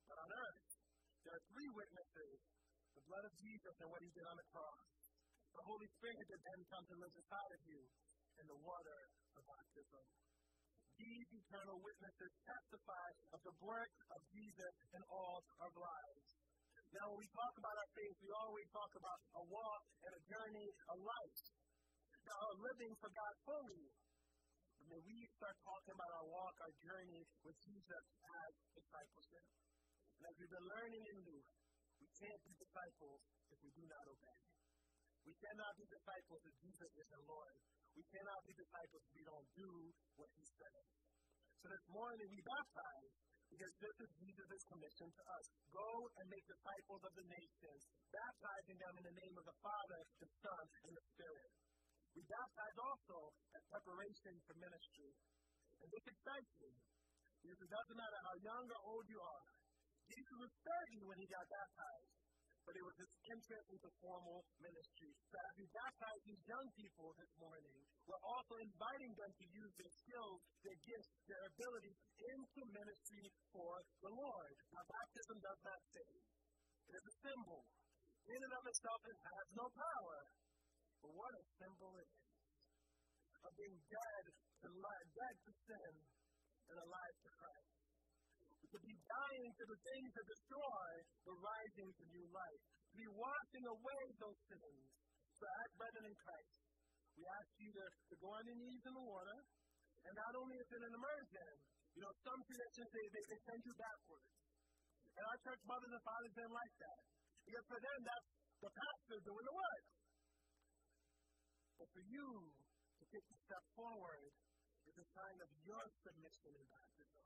But 0.07 0.17
on 0.19 0.29
earth, 0.35 0.61
there 1.23 1.35
are 1.39 1.45
three 1.55 1.71
witnesses, 1.71 2.37
the 2.93 3.03
blood 3.07 3.23
of 3.23 3.33
Jesus 3.39 3.75
and 3.79 3.87
what 3.87 4.03
he 4.03 4.11
did 4.11 4.27
on 4.27 4.35
the 4.35 4.47
cross. 4.51 4.83
The 5.55 5.63
Holy 5.63 5.89
Spirit 5.95 6.27
that 6.27 6.41
then 6.43 6.61
comes 6.67 6.87
and 6.91 6.99
lives 6.99 7.17
inside 7.17 7.51
of 7.53 7.61
you, 7.63 7.81
and 8.41 8.45
the 8.49 8.59
water 8.65 8.99
of 9.37 9.41
baptism. 9.47 10.05
These 10.97 11.29
eternal 11.39 11.77
witnesses 11.81 12.31
testify 12.45 13.09
of 13.33 13.39
the 13.47 13.55
work 13.63 13.93
of 14.13 14.19
Jesus 14.33 14.73
in 14.93 15.01
all 15.09 15.41
our 15.61 15.73
lives. 15.73 16.42
Now, 16.93 17.09
when 17.09 17.25
we 17.25 17.29
talk 17.33 17.53
about 17.57 17.73
our 17.73 17.89
faith, 17.97 18.17
we 18.21 18.29
always 18.37 18.67
talk 18.69 18.91
about 18.93 19.19
a 19.33 19.43
walk 19.49 19.83
and 20.05 20.13
a 20.13 20.21
journey, 20.29 20.69
a 20.93 20.95
life. 21.01 21.41
Now, 22.21 22.41
living 22.61 22.93
for 23.01 23.09
God 23.09 23.33
fully. 23.49 23.85
And 24.77 24.85
then 24.93 25.01
we 25.01 25.17
start 25.33 25.57
talking 25.65 25.95
about 25.97 26.11
our 26.21 26.27
walk, 26.29 26.53
our 26.61 26.75
journey 26.85 27.25
with 27.41 27.57
Jesus 27.65 28.03
as 28.21 28.51
discipleship. 28.77 29.45
And 30.21 30.23
as 30.29 30.33
we've 30.37 30.53
been 30.53 30.69
learning 30.69 31.03
in 31.09 31.17
Luke, 31.25 31.49
we 31.97 32.07
can't 32.13 32.41
be 32.45 32.53
disciples 32.61 33.21
if 33.49 33.57
we 33.65 33.71
do 33.73 33.83
not 33.89 34.05
obey. 34.13 34.41
We 35.25 35.33
cannot 35.41 35.73
be 35.73 35.85
disciples 35.89 36.41
if 36.45 36.55
Jesus 36.61 36.91
is 36.93 37.07
the 37.09 37.23
Lord. 37.25 37.57
We 37.97 38.05
cannot 38.13 38.41
be 38.45 38.53
disciples 38.53 39.01
if 39.01 39.13
we 39.17 39.25
don't 39.25 39.49
do 39.57 39.71
what 40.13 40.29
he 40.37 40.45
says. 40.45 40.85
So 41.57 41.73
this 41.73 41.87
morning 41.89 42.27
we 42.29 42.37
baptize 42.43 43.13
because 43.53 43.73
this 43.77 43.97
is 44.01 44.09
Jesus' 44.17 44.65
commission 44.65 45.09
to 45.13 45.23
us. 45.29 45.45
Go 45.69 45.89
and 46.17 46.25
make 46.25 46.41
disciples 46.49 47.01
of 47.05 47.13
the 47.13 47.25
nations, 47.29 47.81
baptizing 48.09 48.77
them 48.81 48.93
in 48.97 49.05
the 49.05 49.17
name 49.21 49.35
of 49.37 49.45
the 49.45 49.57
Father, 49.61 49.99
the 50.17 50.29
Son, 50.41 50.63
and 50.89 50.93
the 50.97 51.05
Spirit. 51.13 51.51
We 52.17 52.21
baptize 52.25 52.77
also 52.81 53.17
as 53.53 53.61
preparation 53.69 54.33
for 54.49 54.53
ministry. 54.57 55.13
And 55.81 55.89
this 55.93 56.05
excites 56.05 56.53
me 56.65 56.73
because 57.43 57.59
it 57.61 57.71
doesn't 57.73 57.97
matter 57.99 58.19
how 58.25 58.35
young 58.41 58.65
or 58.73 58.81
old 58.89 59.05
you 59.09 59.19
are. 59.21 59.45
Jesus 60.07 60.37
was 60.39 60.53
30 60.97 61.09
when 61.09 61.17
he 61.19 61.27
got 61.27 61.45
baptized, 61.49 62.13
but 62.63 62.73
it 62.77 62.83
was 62.85 62.95
his 62.95 63.11
entrance 63.27 63.67
into 63.69 63.89
formal 63.99 64.45
ministry. 64.61 65.02
These 66.23 66.43
young 66.47 66.67
people 66.75 67.15
this 67.15 67.33
morning, 67.39 67.79
we're 68.03 68.23
also 68.23 68.43
also 68.43 68.59
inviting 68.59 69.13
them 69.15 69.31
to 69.33 69.45
use 69.49 69.73
their 69.79 69.93
skills, 70.03 70.39
their 70.61 70.79
gifts, 70.83 71.13
their 71.25 71.43
abilities 71.47 71.99
into 72.19 72.61
ministry 72.69 73.27
for 73.49 73.73
the 74.03 74.11
Lord. 74.11 74.53
Now, 74.75 74.83
baptism 74.83 75.37
does 75.39 75.61
not 75.63 75.79
save. 75.95 76.23
It 76.91 76.93
is 76.99 77.05
a 77.07 77.15
symbol. 77.23 77.63
In 78.27 78.39
and 78.43 78.53
of 78.53 78.63
itself, 78.67 79.01
it 79.07 79.19
has 79.23 79.47
no 79.55 79.65
power. 79.71 80.19
But 81.01 81.11
what 81.15 81.31
a 81.33 81.43
symbol 81.55 81.91
it 81.97 82.09
is 82.11 82.31
of 83.43 83.51
being 83.59 83.79
dead 83.91 84.23
to 84.63 84.67
life, 84.75 85.07
dead 85.15 85.35
to 85.43 85.51
sin, 85.67 85.93
and 86.67 86.77
alive 86.79 87.15
to 87.23 87.31
Christ. 87.39 87.71
To 88.73 88.79
be 88.79 88.95
dying 88.95 89.49
to 89.53 89.65
the 89.69 89.79
things 89.85 90.09
that 90.17 90.25
destroy, 90.25 90.87
but 91.27 91.35
rising 91.37 91.89
to 91.93 92.03
new 92.09 92.27
life. 92.31 92.61
To 92.91 92.95
be 92.97 93.07
washing 93.11 93.65
away 93.69 94.03
those 94.17 94.39
sins. 94.49 94.83
As 95.43 95.69
brethren 95.75 96.05
in 96.07 96.15
Christ, 96.15 96.53
we 97.13 97.23
ask 97.27 97.51
you 97.59 97.69
to, 97.73 97.85
to 97.87 98.15
go 98.17 98.27
on 98.33 98.43
your 98.47 98.57
knees 98.57 98.83
in 98.83 98.93
the 98.93 99.05
water, 99.05 99.37
and 100.03 100.13
not 100.15 100.33
only 100.39 100.55
is 100.57 100.69
it 100.71 100.81
an 100.83 100.93
immersion, 100.93 101.51
you 101.93 102.01
know, 102.01 102.13
some 102.25 102.39
traditions, 102.43 102.89
they, 102.89 103.05
they, 103.13 103.23
they 103.29 103.39
send 103.45 103.61
you 103.63 103.73
backwards. 103.77 104.29
And 105.13 105.23
our 105.29 105.37
church 105.45 105.61
mothers 105.69 105.93
and 105.93 106.01
fathers 106.01 106.33
didn't 106.33 106.57
like 106.57 106.75
that. 106.81 107.01
Because 107.45 107.65
for 107.69 107.79
them, 107.79 107.99
that's 108.01 108.29
the 108.65 108.71
pastor 108.73 109.17
doing 109.29 109.45
the 109.45 109.55
work. 109.55 109.85
But 111.77 111.87
for 111.93 112.03
you 112.07 112.27
to 112.97 113.03
take 113.13 113.27
a 113.29 113.37
step 113.45 113.63
forward 113.77 114.31
is 114.89 114.95
a 114.97 115.07
sign 115.13 115.37
of 115.43 115.49
your 115.67 115.83
submission 116.01 116.51
in 116.55 116.65
baptism. 116.71 117.25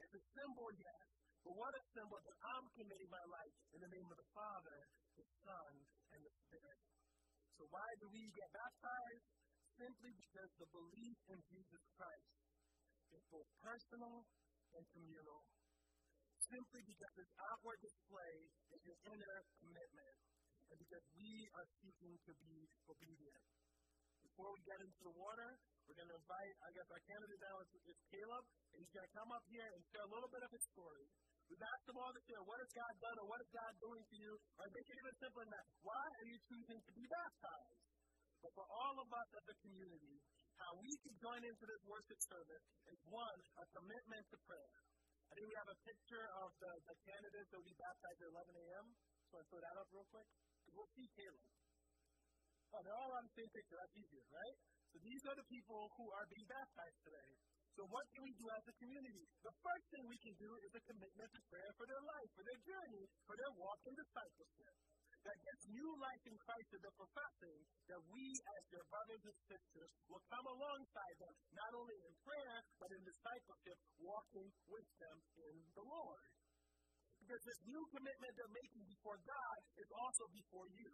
It's 0.00 0.14
a 0.16 0.24
symbol, 0.32 0.68
yes, 0.80 1.06
but 1.44 1.54
what 1.60 1.72
a 1.76 1.82
symbol 1.92 2.18
that 2.24 2.36
I'm 2.56 2.66
committing 2.72 3.10
my 3.12 3.24
life 3.28 3.56
in 3.76 3.80
the 3.84 3.90
name 3.92 4.08
of 4.08 4.16
the 4.16 4.28
Father, 4.32 4.78
the 5.18 5.26
Son, 5.44 5.72
and 6.16 6.20
the 6.24 6.32
Spirit. 6.48 6.80
So 7.60 7.68
why 7.68 7.92
do 8.00 8.08
we 8.08 8.24
get 8.32 8.48
baptized? 8.56 9.28
Simply 9.76 10.16
because 10.16 10.48
the 10.56 10.64
belief 10.72 11.18
in 11.28 11.36
Jesus 11.44 11.84
Christ 11.92 12.32
is 13.12 13.20
both 13.28 13.44
personal 13.60 14.24
and 14.72 14.84
communal. 14.96 15.44
Simply 16.40 16.80
because 16.88 17.14
its 17.20 17.28
outward 17.52 17.76
display 17.84 18.48
is 18.72 18.80
an 18.88 18.96
inner 19.12 19.38
commitment. 19.60 20.16
And 20.72 20.76
because 20.80 21.04
we 21.12 21.52
are 21.52 21.68
seeking 21.84 22.16
to 22.16 22.32
be 22.40 22.64
obedient. 22.88 23.44
Before 24.24 24.56
we 24.56 24.64
get 24.64 24.80
into 24.80 25.02
the 25.04 25.12
water, 25.20 25.60
we're 25.84 26.00
going 26.00 26.08
to 26.08 26.16
invite, 26.16 26.56
I 26.64 26.72
guess, 26.72 26.88
our 26.88 27.02
candidate 27.12 27.44
now 27.44 27.60
is, 27.60 27.68
is 27.92 28.00
Caleb, 28.08 28.44
and 28.72 28.76
he's 28.80 28.92
going 28.96 29.04
to 29.04 29.12
come 29.12 29.28
up 29.36 29.44
here 29.52 29.68
and 29.68 29.84
share 29.92 30.04
a 30.08 30.12
little 30.16 30.32
bit 30.32 30.40
of 30.40 30.48
his 30.48 30.64
story. 30.72 31.04
We've 31.50 31.66
asked 31.66 31.86
them 31.90 31.98
all 31.98 32.14
to 32.14 32.22
share 32.30 32.42
what 32.46 32.62
has 32.62 32.70
God 32.70 32.94
done 33.02 33.16
or 33.18 33.26
what 33.26 33.42
is 33.42 33.50
God 33.50 33.72
doing 33.82 34.02
to 34.06 34.16
you, 34.22 34.32
or 34.54 34.70
make 34.70 34.86
it 34.86 34.96
even 35.02 35.14
simpler 35.18 35.42
than 35.42 35.50
that. 35.50 35.66
Why 35.82 35.98
are 35.98 36.26
you 36.30 36.38
choosing 36.46 36.78
to 36.78 36.92
be 36.94 37.04
baptized? 37.10 37.82
But 38.38 38.54
for 38.54 38.66
all 38.70 38.94
of 39.02 39.08
us 39.10 39.28
as 39.34 39.44
a 39.50 39.56
community, 39.66 40.14
how 40.62 40.78
we 40.78 40.94
can 41.02 41.14
join 41.18 41.42
into 41.42 41.64
this 41.66 41.82
worship 41.90 42.20
service 42.22 42.64
is 42.94 43.00
one, 43.10 43.40
a 43.58 43.66
commitment 43.74 44.24
to 44.30 44.38
prayer. 44.46 44.78
I 45.26 45.32
think 45.34 45.50
we 45.50 45.58
have 45.58 45.70
a 45.74 45.78
picture 45.82 46.26
of 46.38 46.54
the, 46.62 46.72
the 46.86 46.96
candidates 47.02 47.48
that 47.50 47.58
will 47.58 47.70
be 47.70 47.78
baptized 47.82 48.20
at 48.22 48.30
11 48.30 48.54
a.m. 48.54 48.86
So 49.30 49.38
I 49.38 49.42
throw 49.50 49.60
that 49.62 49.74
up 49.74 49.88
real 49.90 50.06
quick. 50.14 50.26
Because 50.62 50.74
we'll 50.78 50.92
see 50.94 51.06
Caleb. 51.18 51.44
Oh, 52.70 52.80
they're 52.86 52.98
all 52.98 53.14
on 53.18 53.26
the 53.26 53.34
same 53.34 53.50
picture. 53.50 53.74
That's 53.74 53.96
easier, 53.98 54.26
right? 54.30 54.56
So 54.94 54.96
these 55.02 55.22
are 55.26 55.34
the 55.34 55.46
people 55.50 55.90
who 55.98 56.06
are 56.14 56.26
being 56.30 56.46
baptized 56.46 57.00
today. 57.02 57.30
So 57.78 57.86
what 57.86 58.04
can 58.12 58.22
we 58.26 58.32
do 58.34 58.46
as 58.50 58.64
a 58.66 58.74
community? 58.82 59.24
The 59.46 59.54
first 59.62 59.84
thing 59.94 60.04
we 60.10 60.18
can 60.20 60.34
do 60.36 60.50
is 60.66 60.72
a 60.74 60.82
commitment 60.90 61.30
to 61.30 61.40
prayer 61.48 61.72
for 61.78 61.86
their 61.86 62.02
life, 62.02 62.30
for 62.34 62.44
their 62.44 62.60
journey, 62.66 63.04
for 63.24 63.34
their 63.38 63.52
walk 63.56 63.80
in 63.86 63.94
discipleship. 63.94 64.74
That 65.20 65.36
gets 65.36 65.62
new 65.68 65.90
life 66.00 66.24
in 66.24 66.36
Christ 66.40 66.68
to 66.72 66.78
the 66.80 66.92
professing 66.96 67.60
that 67.92 68.00
we 68.08 68.24
as 68.24 68.62
their 68.72 68.86
brothers 68.88 69.20
and 69.20 69.36
sisters 69.52 69.90
will 70.08 70.24
come 70.32 70.46
alongside 70.48 71.16
them, 71.20 71.34
not 71.52 71.72
only 71.76 71.98
in 72.08 72.12
prayer, 72.24 72.56
but 72.80 72.88
in 72.88 73.04
discipleship, 73.04 73.78
walking 74.00 74.48
with 74.72 74.88
them 74.96 75.16
in 75.44 75.54
the 75.76 75.84
Lord. 75.84 76.24
Because 77.20 77.42
this 77.44 77.60
new 77.68 77.84
commitment 77.92 78.32
they're 78.32 78.56
making 78.64 78.84
before 78.88 79.20
God 79.20 79.58
is 79.76 79.90
also 79.92 80.24
before 80.32 80.68
you. 80.72 80.88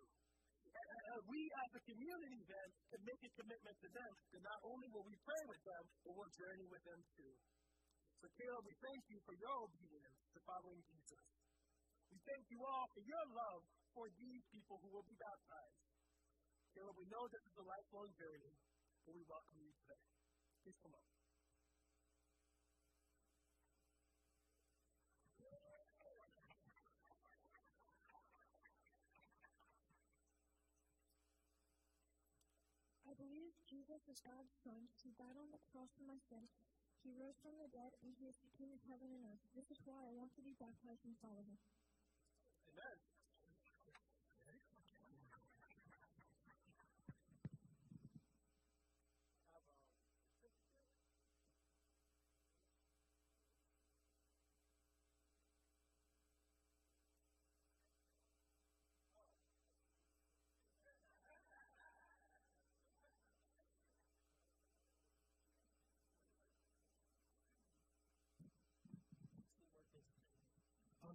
And 1.17 1.21
we 1.31 1.41
as 1.49 1.71
a 1.77 1.83
community 1.89 2.43
then 2.45 2.69
can 2.93 3.01
make 3.07 3.23
a 3.25 3.33
commitment 3.41 3.77
to 3.81 3.89
them 3.89 4.13
that 4.33 4.43
not 4.45 4.61
only 4.69 4.89
will 4.93 5.07
we 5.07 5.17
pray 5.25 5.43
with 5.49 5.63
them, 5.65 5.83
but 6.05 6.13
we'll 6.13 6.33
journey 6.37 6.67
with 6.69 6.85
them 6.85 7.01
too. 7.17 7.35
So 8.21 8.27
Caleb, 8.37 8.65
we 8.65 8.75
thank 8.81 9.03
you 9.13 9.19
for 9.25 9.35
your 9.37 9.57
obedience 9.65 10.17
to 10.35 10.39
following 10.45 10.83
Jesus. 10.89 11.25
We 12.13 12.19
thank 12.25 12.45
you 12.49 12.61
all 12.65 12.87
for 12.93 13.03
your 13.05 13.25
love 13.33 13.63
for 13.93 14.07
these 14.21 14.45
people 14.53 14.77
who 14.81 14.89
will 14.93 15.07
be 15.09 15.17
baptized. 15.17 15.81
Caleb, 16.77 16.97
we 17.01 17.07
know 17.09 17.25
this 17.33 17.45
is 17.49 17.57
a 17.57 17.65
lifelong 17.65 18.11
journey, 18.21 18.55
but 19.05 19.13
we 19.17 19.23
welcome 19.25 19.57
you 19.57 19.73
today. 19.85 20.05
Please 20.65 20.77
come 20.85 20.93
up. 20.93 21.26
Believe 33.47 33.71
Jesus 33.71 34.03
is 34.11 34.19
God's 34.27 34.51
Son. 34.67 34.91
He 35.07 35.15
died 35.15 35.39
on 35.39 35.55
the 35.55 35.63
cross 35.71 35.95
for 35.95 36.03
my 36.03 36.19
sins. 36.27 36.51
He 37.07 37.15
rose 37.15 37.39
from 37.39 37.55
the 37.63 37.71
dead, 37.71 37.95
and 38.03 38.11
he 38.19 38.27
is 38.27 38.35
the 38.43 38.51
King 38.59 38.75
of 38.75 38.83
heaven 38.91 39.07
and 39.15 39.23
earth. 39.23 39.47
This 39.55 39.71
is 39.71 39.79
why 39.87 40.03
I 40.03 40.11
want 40.11 40.35
to 40.35 40.43
be 40.43 40.59
baptized 40.59 41.07
and 41.07 41.15
follow 41.23 41.47
him. 41.47 41.55
Amen. 42.75 43.16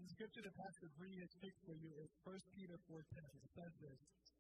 The 0.01 0.17
scripture 0.17 0.41
that 0.41 0.58
Pastor 0.58 0.89
Bree 0.98 1.13
has 1.22 1.29
picked 1.46 1.62
for 1.62 1.77
you 1.77 1.93
is 2.01 2.10
1 2.25 2.34
Peter 2.58 2.74
4.10. 2.89 3.22
It 3.22 3.53
says 3.53 3.74
this, 3.86 4.00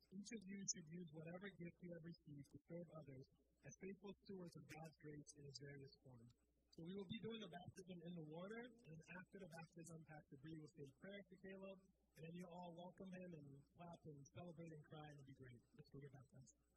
Each 0.09 0.31
of 0.33 0.41
you 0.49 0.57
should 0.65 0.89
use 0.89 1.05
whatever 1.13 1.53
gift 1.61 1.77
you 1.85 1.93
have 1.93 2.01
received 2.01 2.49
to 2.49 2.59
serve 2.65 2.89
others 2.97 3.29
as 3.69 3.77
faithful 3.77 4.09
stewards 4.25 4.57
of 4.57 4.65
God's 4.73 4.97
grace 5.05 5.29
in 5.37 5.45
its 5.45 5.61
various 5.61 5.93
forms. 6.01 6.33
So 6.73 6.81
we 6.81 6.97
will 6.97 7.05
be 7.05 7.21
doing 7.21 7.45
a 7.45 7.51
baptism 7.53 7.99
in 8.01 8.13
the 8.17 8.25
water, 8.33 8.63
and 8.89 8.99
after 9.21 9.37
the 9.37 9.51
baptism, 9.53 10.01
Pastor 10.09 10.39
Bree 10.41 10.57
will 10.57 10.73
say 10.73 10.89
prayer 10.97 11.21
for 11.29 11.37
Caleb, 11.45 11.77
and 12.17 12.21
then 12.25 12.33
you 12.33 12.47
all 12.49 12.73
welcome 12.73 13.11
him 13.13 13.29
and 13.29 13.45
clap 13.77 14.01
and 14.09 14.17
celebrate 14.33 14.73
and 14.73 14.81
cry, 14.89 15.05
and 15.13 15.19
it'll 15.21 15.29
be 15.29 15.37
great. 15.37 15.61
Let's 15.77 15.91
go 15.93 16.01
get 16.01 16.09
baptized. 16.09 16.70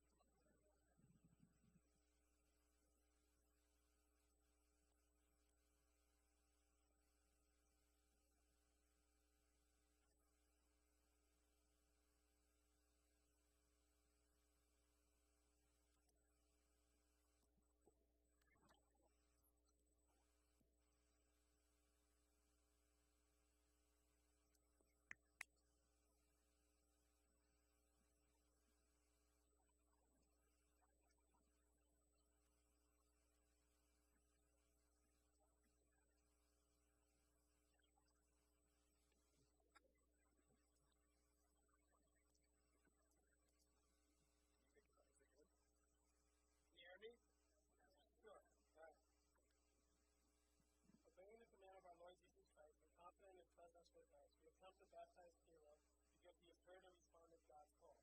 Come 54.64 54.80
to 54.80 54.88
baptize 54.96 55.36
Caleb 55.44 55.76
because 56.16 56.40
he 56.40 56.48
has 56.48 56.56
heard 56.64 56.80
and 56.88 56.96
responded 56.96 57.36
God's 57.44 57.76
call. 57.84 58.00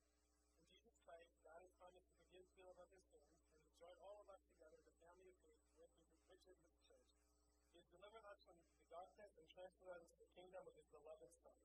In 0.61 0.69
Jesus 0.69 0.93
Christ, 1.01 1.33
God 1.41 1.57
has 1.57 1.73
promised 1.81 2.05
to 2.13 2.21
forgive 2.21 2.45
Caleb 2.53 2.77
of 2.77 2.85
his 2.93 3.01
sins 3.09 3.33
and 3.57 3.65
to 3.65 3.73
join 3.81 3.97
all 3.97 4.21
of 4.21 4.29
us 4.29 4.45
together 4.45 4.77
in 4.77 4.85
the 4.85 4.93
family 5.01 5.33
of 5.33 5.41
faith 5.41 5.57
which 6.29 6.45
is 6.45 6.61
his 6.61 6.77
church. 6.85 7.09
He 7.73 7.81
has 7.81 7.89
delivered 7.89 8.29
us 8.29 8.45
from 8.45 8.61
the 8.61 8.77
darkness 8.93 9.33
and 9.41 9.49
transferred 9.49 10.05
us 10.05 10.05
to 10.13 10.21
the 10.21 10.29
kingdom 10.37 10.61
of 10.61 10.77
his 10.77 10.85
beloved 10.93 11.33
Son. 11.41 11.57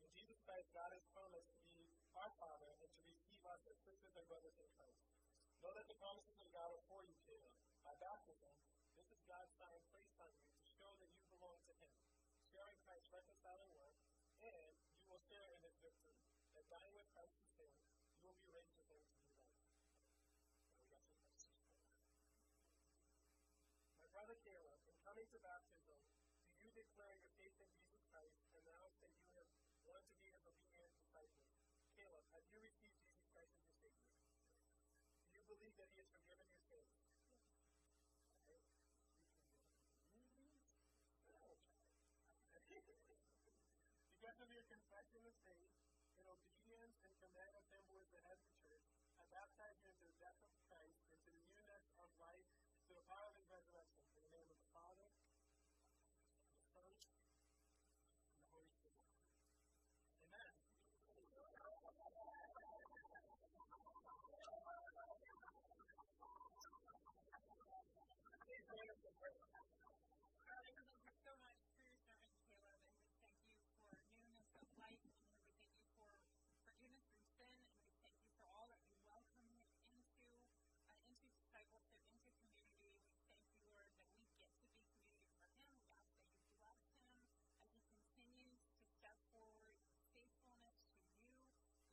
In 0.00 0.08
Jesus 0.16 0.40
Christ, 0.48 0.72
God 0.72 0.88
has 0.88 1.04
promised 1.12 1.52
to 1.60 1.68
be 1.76 1.92
our 2.16 2.32
Father 2.40 2.80
and 2.80 2.88
to 2.96 3.02
receive 3.04 3.44
us 3.44 3.60
as 3.68 3.76
sisters 3.84 4.16
and 4.16 4.24
brothers 4.24 4.56
in 4.56 4.72
Christ. 4.72 5.04
Know 5.60 5.76
that 5.76 5.84
the 5.84 6.00
promises 6.00 6.40
of 6.40 6.48
God 6.56 6.79
dying 16.70 16.94
with 16.94 17.10
Christ 17.10 17.34
to 17.34 17.46
sin, 17.58 17.66
you 18.14 18.30
will 18.30 18.38
be 18.38 18.46
raised 18.54 18.78
with 18.78 18.86
him 18.86 19.02
to 19.02 19.18
new 19.18 19.34
life. 19.42 19.58
Now 20.70 20.78
we 20.78 20.86
got 20.86 21.02
some 21.02 21.18
questions. 21.26 21.66
My 23.98 24.06
brother 24.14 24.38
Caleb, 24.46 24.78
in 24.86 24.94
coming 25.02 25.26
to 25.34 25.38
baptism, 25.42 25.98
do 26.54 26.62
you 26.62 26.70
declare 26.70 27.18
your 27.18 27.34
faith 27.34 27.58
in 27.58 27.66
Jesus 27.74 28.06
Christ 28.14 28.38
and 28.46 28.62
announce 28.62 28.94
that 29.02 29.10
you 29.18 29.26
have 29.34 29.50
wanted 29.82 30.14
to 30.14 30.18
be 30.22 30.30
his 30.30 30.46
obedient 30.46 30.94
disciple? 30.94 31.50
Caleb, 31.98 32.22
have 32.38 32.46
you 32.54 32.62
received 32.62 33.02
Jesus 33.02 33.26
Christ 33.34 33.50
as 33.58 33.66
your 33.66 33.90
Savior? 33.90 34.14
Do 35.26 35.42
you 35.42 35.42
believe 35.50 35.74
that 35.74 35.90
he 35.90 36.06
has 36.06 36.14
forgiven 36.14 36.54
your 36.54 36.54
sins? 36.70 37.02
Because 44.22 44.38
of 44.38 44.48
your 44.54 44.62
confession 44.70 45.26
of 45.26 45.34
faith, 45.42 45.79
him 47.20 47.84
who 47.92 48.00
is 48.00 48.08
the 48.08 48.20
head 48.24 48.38
of 48.40 48.48
the 48.48 48.56
church, 48.64 48.88
I 49.20 49.24
baptize 49.28 49.76
you 49.84 49.92
into 49.92 50.08
the 50.08 50.16
death 50.24 50.40
of 50.40 50.52
Christ, 50.72 50.96
into 51.12 51.28
the 51.36 51.44
newness 51.52 51.84
of 52.00 52.08
life, 52.16 52.48
to 52.88 52.92
the 52.96 53.04
power 53.12 53.28
of 53.28 53.36
his 53.36 53.44
resurrection. 53.52 54.08
In 54.16 54.24
the 54.24 54.32
name 54.32 54.48
of 54.48 54.56
the 54.56 54.68
Father, 54.72 55.08
the 55.12 55.36
Son, 55.36 55.52
and 56.48 56.64
the 56.64 56.80
Holy 56.80 56.96
Spirit. 56.96 58.72
Amen. 60.24 60.52
Please 68.48 68.64
join 68.72 68.88
us 68.88 69.02
in 69.04 69.12
prayer. 69.20 69.44
Father, 70.40 70.72
we 70.72 70.84
thank 70.88 71.04
you 71.04 71.20
so 71.20 71.32
much 71.44 71.58
for 71.68 71.76
your 71.84 71.92
servant 72.00 72.32
Caleb, 72.48 72.88
and 73.20 73.28
we 73.28 73.44
thank 73.52 73.60
you 73.68 73.92
for 73.92 74.08
newness 74.24 74.56
of 74.56 74.68
life, 74.80 75.04
and 75.04 75.86
Lord, 76.00 76.16
we 76.16 76.26
thank 76.32 76.32
you 76.32 76.48
for 76.48 76.56
forgiveness 76.64 77.04
from 77.12 77.24
sin, 77.36 77.52
and 77.60 77.68
we 77.76 77.92
thank 78.00 78.16
you 78.24 78.30
for 78.34 78.44
all 78.50 78.66
that 78.72 78.82
you 78.88 78.96
welcome 79.04 79.40
him 79.44 79.60
into, 79.60 80.00
uh, 80.80 80.96
into 81.06 81.28
discipleship, 81.30 82.02
into 82.10 82.30
community. 82.34 82.90
We 83.54 83.68
thank 83.76 83.92
you, 83.96 84.08
Lord, 84.12 84.32
that 84.32 84.56
we 84.56 84.64
get 84.64 84.80
to 84.80 84.96
be 84.96 84.96
community 85.28 85.76
for 85.84 85.92
him. 85.92 86.40
We 86.50 86.58
ask 86.66 86.82
that 86.88 87.04
you 87.04 87.18
bless 87.20 87.38
him 87.40 87.52
as 87.60 87.76
he 87.78 87.92
continues 88.00 88.64
to 88.74 88.86
step 88.98 89.18
forward, 89.30 89.76
faithfulness 90.10 90.80
to 90.98 91.12
you. 91.30 91.38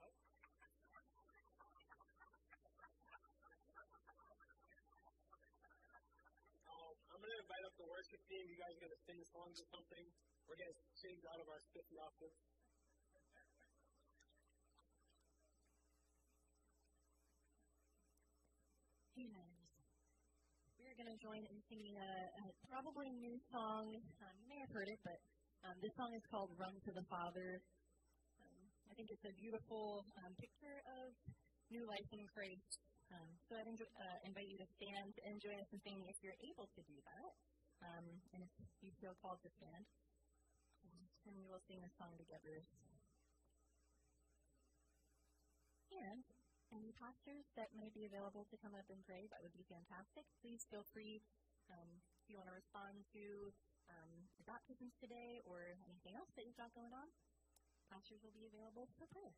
Amen. 0.02 0.26
Um, 6.68 6.96
I'm 7.12 7.20
going 7.22 7.34
to 7.34 7.42
invite 7.42 7.66
up 7.66 7.76
the 7.80 7.88
worship 8.06 8.22
team. 8.30 8.46
You 8.46 8.62
guys 8.62 8.78
going 8.78 8.94
to 8.94 9.02
sing 9.10 9.18
songs 9.34 9.58
or 9.58 9.66
something. 9.74 10.06
We're 10.46 10.62
going 10.62 10.70
to 10.70 10.78
change 11.02 11.26
out 11.26 11.42
of 11.42 11.50
our 11.50 11.58
spiffy 11.74 11.98
outfits. 11.98 12.38
Amen. 19.18 19.50
We 20.78 20.86
are 20.86 20.94
going 21.02 21.10
to 21.10 21.18
join 21.18 21.50
in 21.50 21.58
singing 21.66 21.98
a, 21.98 22.14
a 22.46 22.54
probably 22.70 23.10
new 23.10 23.42
song. 23.50 23.98
Um, 23.98 24.34
you 24.38 24.54
may 24.54 24.62
have 24.62 24.70
heard 24.70 24.86
it, 24.86 25.02
but 25.02 25.18
um, 25.66 25.74
this 25.82 25.98
song 25.98 26.14
is 26.14 26.22
called 26.30 26.54
Run 26.62 26.78
to 26.86 26.94
the 26.94 27.06
Father. 27.10 27.58
Um, 28.38 28.62
I 28.86 28.94
think 28.94 29.10
it's 29.10 29.26
a 29.26 29.34
beautiful 29.34 30.06
um, 30.22 30.38
picture 30.38 30.78
of 31.02 31.10
new 31.74 31.90
life 31.90 32.06
in 32.14 32.22
Christ. 32.30 32.70
Um, 33.10 33.34
so 33.50 33.58
I'd 33.58 33.66
enjoy, 33.66 33.90
uh, 33.98 34.30
invite 34.30 34.46
you 34.46 34.62
to 34.62 34.70
stand 34.78 35.18
and 35.26 35.42
join 35.42 35.58
us 35.58 35.70
in 35.74 35.82
singing 35.82 36.06
if 36.06 36.22
you're 36.22 36.38
able 36.46 36.70
to 36.70 36.82
do 36.86 37.02
that. 37.02 37.34
Um, 37.84 38.22
and 38.32 38.44
if 38.44 38.52
you 38.82 38.92
feel 39.02 39.16
called 39.20 39.44
to 39.44 39.52
stand. 39.52 39.86
And 41.26 41.36
we 41.36 41.50
will 41.50 41.64
sing 41.66 41.82
this 41.82 41.96
song 41.98 42.14
together. 42.22 42.62
And 45.96 46.28
any 46.76 46.92
pastors 47.00 47.48
that 47.56 47.72
may 47.72 47.88
be 47.90 48.04
available 48.04 48.44
to 48.52 48.60
come 48.60 48.76
up 48.76 48.86
and 48.92 49.00
pray, 49.08 49.32
that 49.32 49.40
would 49.40 49.56
be 49.56 49.66
fantastic. 49.66 50.28
Please 50.44 50.68
feel 50.68 50.84
free 50.92 51.24
um, 51.72 51.90
if 52.20 52.28
you 52.28 52.36
want 52.36 52.52
to 52.52 52.58
respond 52.58 53.08
to 53.16 53.56
um, 53.88 54.12
the 54.38 54.46
baptisms 54.46 54.94
today 55.00 55.40
or 55.48 55.80
anything 55.88 56.20
else 56.20 56.30
that 56.36 56.44
you've 56.44 56.60
got 56.60 56.76
going 56.76 56.92
on. 56.92 57.08
Pastors 57.88 58.20
will 58.22 58.36
be 58.36 58.50
available 58.50 58.92
for 59.00 59.08
prayer. 59.08 59.34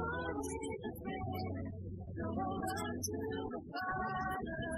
Storm 0.00 0.40
is 0.40 0.82
afraid. 0.90 1.66
I 2.20 2.28
run 2.36 2.94
to 3.06 3.18
the 3.52 3.60
Father 3.72 4.69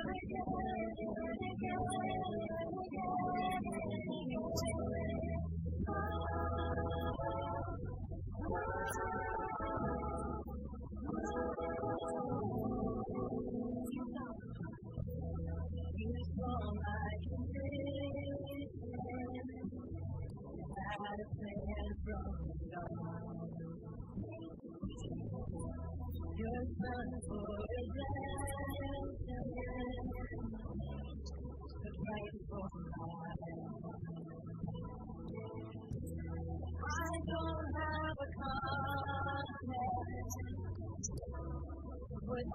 for 42.43 42.51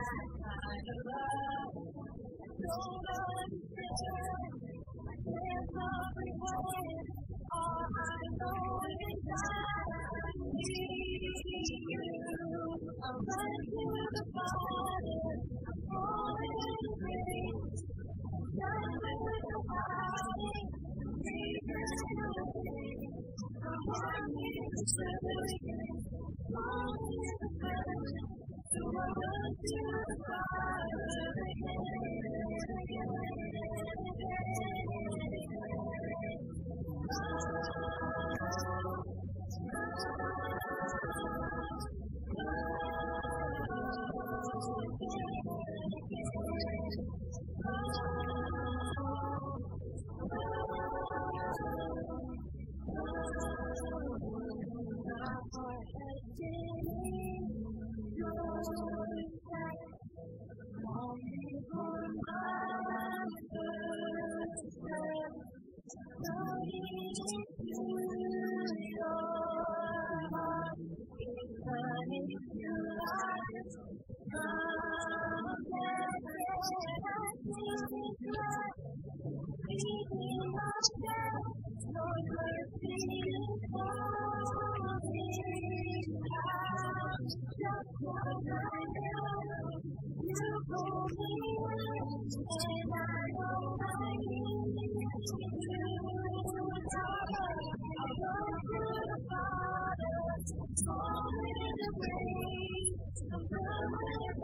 that 24.97 25.16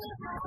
need 0.03 0.43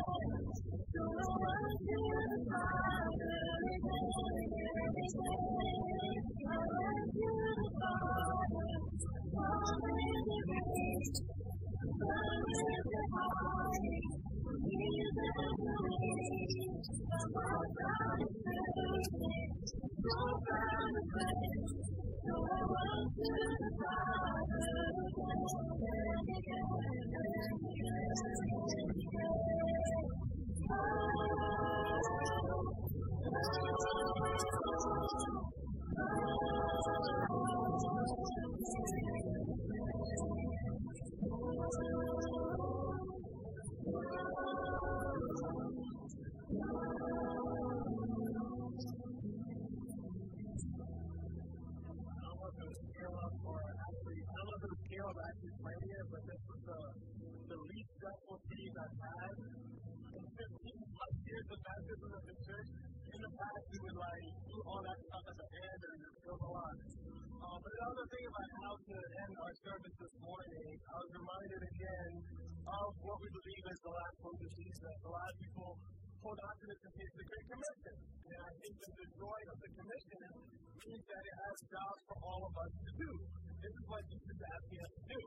Has 81.59 81.67
jobs 81.75 82.01
for 82.07 82.17
all 82.23 82.41
of 82.47 82.53
us 82.55 82.71
to 82.71 82.91
do. 82.95 83.11
This 83.59 83.73
is 83.75 83.85
what 83.91 84.03
Jesus 84.07 84.31
is 84.31 84.43
asking 84.47 84.79
us 84.79 84.93
to 84.95 85.03
do. 85.11 85.21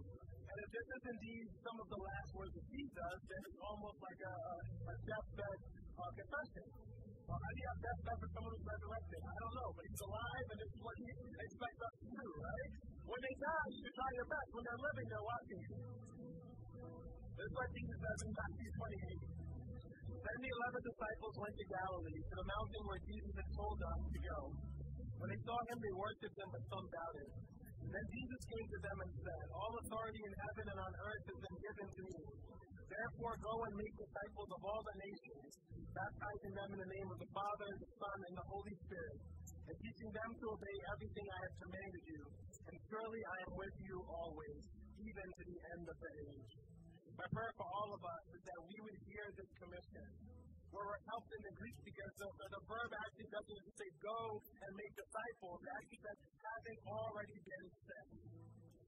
And 0.49 0.57
if 0.65 0.69
this 0.73 0.89
is 0.97 1.03
indeed 1.13 1.47
some 1.61 1.77
of 1.77 1.89
the 1.93 2.01
last 2.01 2.31
words 2.33 2.55
of 2.57 2.65
Jesus, 2.73 3.17
then 3.29 3.41
it's 3.53 3.61
almost 3.61 3.99
like 4.01 4.21
a, 4.25 4.33
a, 4.33 4.57
a 4.65 4.95
deathbed 5.05 5.59
uh, 5.93 6.13
confession. 6.13 6.67
Uh, 7.29 7.37
how 7.37 7.51
do 7.53 7.59
you 7.61 7.69
have 7.69 7.81
deathbed 7.85 8.17
for 8.17 8.29
someone 8.33 8.53
who's 8.53 8.69
resurrected? 8.69 9.21
I 9.29 9.37
don't 9.45 9.57
know, 9.61 9.71
but 9.77 9.85
he's 9.89 10.03
alive, 10.09 10.47
and 10.53 10.59
this 10.61 10.71
is 10.73 10.81
what 10.81 10.97
he 10.97 11.07
expects 11.13 11.81
us 11.85 11.95
to 12.01 12.09
do, 12.13 12.27
right? 12.33 12.71
When 13.09 13.21
they 13.21 13.35
die, 13.37 13.69
you 13.73 13.79
should 13.85 13.97
try 13.97 14.11
your 14.17 14.29
best. 14.33 14.49
When 14.53 14.63
they're 14.65 14.85
living, 14.89 15.07
they're 15.13 15.29
watching 15.29 15.61
you. 15.69 15.77
This 17.33 17.47
is 17.49 17.55
what 17.57 17.69
Jesus 17.77 17.99
says 18.01 18.19
in 18.25 18.31
Matthew 18.33 18.71
28. 18.73 19.43
Then 20.23 20.39
the 20.39 20.53
eleven 20.53 20.81
disciples 20.87 21.35
went 21.35 21.55
to 21.61 21.67
Galilee, 21.67 22.21
to 22.23 22.35
the 22.41 22.47
mountain 22.47 22.83
where 22.89 23.03
Jesus 23.05 23.33
had 23.37 23.49
told 23.53 23.77
them 23.81 23.99
to 24.01 24.21
go. 24.23 24.39
When 25.23 25.31
they 25.31 25.43
saw 25.47 25.55
him, 25.71 25.79
they 25.79 25.95
worshipped 25.95 26.35
him, 26.35 26.51
but 26.51 26.63
some 26.67 26.87
doubted. 26.91 27.31
And 27.79 27.91
then 27.95 28.07
Jesus 28.11 28.43
came 28.43 28.67
to 28.67 28.79
them 28.83 28.97
and 29.07 29.11
said, 29.23 29.45
All 29.55 29.73
authority 29.87 30.19
in 30.19 30.35
heaven 30.35 30.67
and 30.67 30.79
on 30.83 30.93
earth 30.99 31.25
has 31.31 31.39
been 31.47 31.59
given 31.63 31.87
to 31.95 32.03
me. 32.11 32.23
Therefore, 32.91 33.35
go 33.39 33.55
and 33.55 33.75
make 33.79 33.95
disciples 34.03 34.51
of 34.51 34.61
all 34.67 34.83
the 34.83 34.97
nations, 34.99 35.49
baptizing 35.95 36.55
them 36.59 36.71
in 36.75 36.79
the 36.83 36.91
name 36.91 37.09
of 37.15 37.19
the 37.23 37.31
Father, 37.31 37.69
the 37.71 37.91
Son, 38.03 38.19
and 38.19 38.35
the 38.35 38.47
Holy 38.51 38.75
Spirit, 38.83 39.19
and 39.63 39.77
teaching 39.79 40.11
them 40.11 40.31
to 40.43 40.47
obey 40.59 40.77
everything 40.91 41.27
I 41.31 41.39
have 41.39 41.57
commanded 41.71 42.05
you. 42.11 42.23
And 42.67 42.77
surely 42.91 43.23
I 43.23 43.37
am 43.47 43.53
with 43.63 43.77
you 43.79 43.97
always, 44.03 44.63
even 45.07 45.27
to 45.39 45.43
the 45.47 45.59
end 45.79 45.85
of 45.87 45.97
the 46.03 46.13
age. 46.35 46.53
My 47.15 47.29
prayer 47.31 47.55
for 47.55 47.69
all 47.71 47.91
of 47.95 48.03
us 48.03 48.25
is 48.35 48.43
that 48.43 48.61
we 48.67 48.77
would 48.91 48.99
hear 49.07 49.27
this 49.39 49.51
commission. 49.55 50.07
Where 50.73 50.89
we're 50.89 51.05
helped 51.05 51.29
in 51.37 51.43
the 51.53 51.55
Greek 51.61 51.79
because 51.85 52.13
the, 52.17 52.29
the 52.49 52.63
verb 52.65 52.91
actually 52.97 53.29
doesn't 53.29 53.61
say 53.77 53.89
go 54.01 54.21
and 54.73 54.81
make 54.81 54.95
disciples, 54.97 55.61
says 55.61 56.19
having 56.41 56.79
already 56.89 57.39
been 57.45 57.67
sent. 57.85 58.11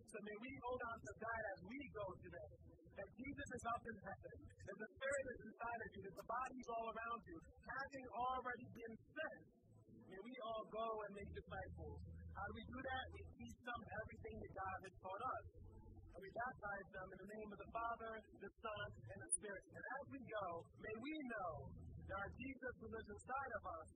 So 0.09 0.16
may 0.25 0.37
we 0.40 0.53
hold 0.64 0.81
on 0.81 0.97
to 0.97 1.12
that 1.12 1.42
as 1.53 1.59
we 1.68 1.81
go 1.92 2.07
today. 2.25 2.53
That 2.94 3.11
Jesus 3.20 3.49
is 3.53 3.64
up 3.68 3.83
in 3.85 3.97
heaven, 4.01 4.37
that 4.64 4.79
the 4.81 4.90
Spirit 4.97 5.25
is 5.35 5.40
inside 5.44 5.81
of 5.83 5.90
you, 5.92 6.03
that 6.09 6.16
the 6.16 6.29
body 6.31 6.57
is 6.62 6.68
all 6.73 6.87
around 6.88 7.20
you, 7.27 7.37
having 7.68 8.07
already 8.16 8.68
been 8.70 8.94
sent. 9.12 9.44
May 10.09 10.20
we 10.25 10.35
all 10.47 10.64
go 10.73 10.88
and 11.05 11.11
make 11.18 11.31
disciples. 11.35 11.99
How 12.33 12.44
do 12.49 12.55
we 12.55 12.64
do 12.70 12.79
that? 12.81 13.05
We 13.12 13.23
teach 13.44 13.59
them 13.66 13.81
everything 13.83 14.37
that 14.40 14.53
God 14.57 14.79
has 14.88 14.94
taught 15.05 15.23
us 15.37 15.47
and 16.14 16.20
we 16.23 16.31
baptize 16.31 16.88
them 16.94 17.09
in 17.11 17.18
the 17.18 17.31
name 17.35 17.51
of 17.51 17.59
the 17.59 17.70
Father, 17.75 18.12
the 18.38 18.53
Son, 18.62 18.87
and 19.11 19.18
the 19.18 19.31
Spirit. 19.35 19.62
And 19.75 19.83
as 19.83 20.05
we 20.14 20.20
go, 20.31 20.47
may 20.79 20.97
we 21.03 21.14
know 21.27 21.53
that 22.07 22.16
our 22.23 22.31
Jesus 22.38 22.75
who 22.79 22.87
lives 22.94 23.11
inside 23.11 23.53
of 23.59 23.62
us, 23.66 23.88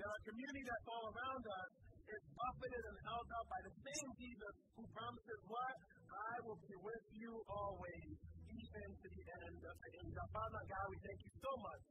that 0.00 0.08
our 0.08 0.22
community 0.32 0.64
that's 0.64 0.88
all 0.88 1.04
around 1.12 1.44
us 1.44 1.70
is 2.08 2.22
buffeted 2.32 2.84
and 2.88 2.98
held 3.04 3.28
up 3.36 3.46
by 3.52 3.60
the 3.68 3.72
same 3.84 4.08
Jesus 4.16 4.54
who 4.72 4.82
promises 4.96 5.40
what? 5.44 5.76
I 6.08 6.34
will 6.48 6.60
be 6.64 6.76
with 6.80 7.04
you 7.20 7.32
always, 7.52 8.16
even 8.48 8.88
to 8.96 9.08
the 9.12 9.24
end 9.44 9.60
of 9.60 9.76
the 9.76 9.90
age. 10.00 10.16
Father 10.32 10.62
God, 10.72 10.86
we 10.88 10.98
thank 11.04 11.20
you 11.20 11.32
so 11.36 11.52
much 11.60 11.84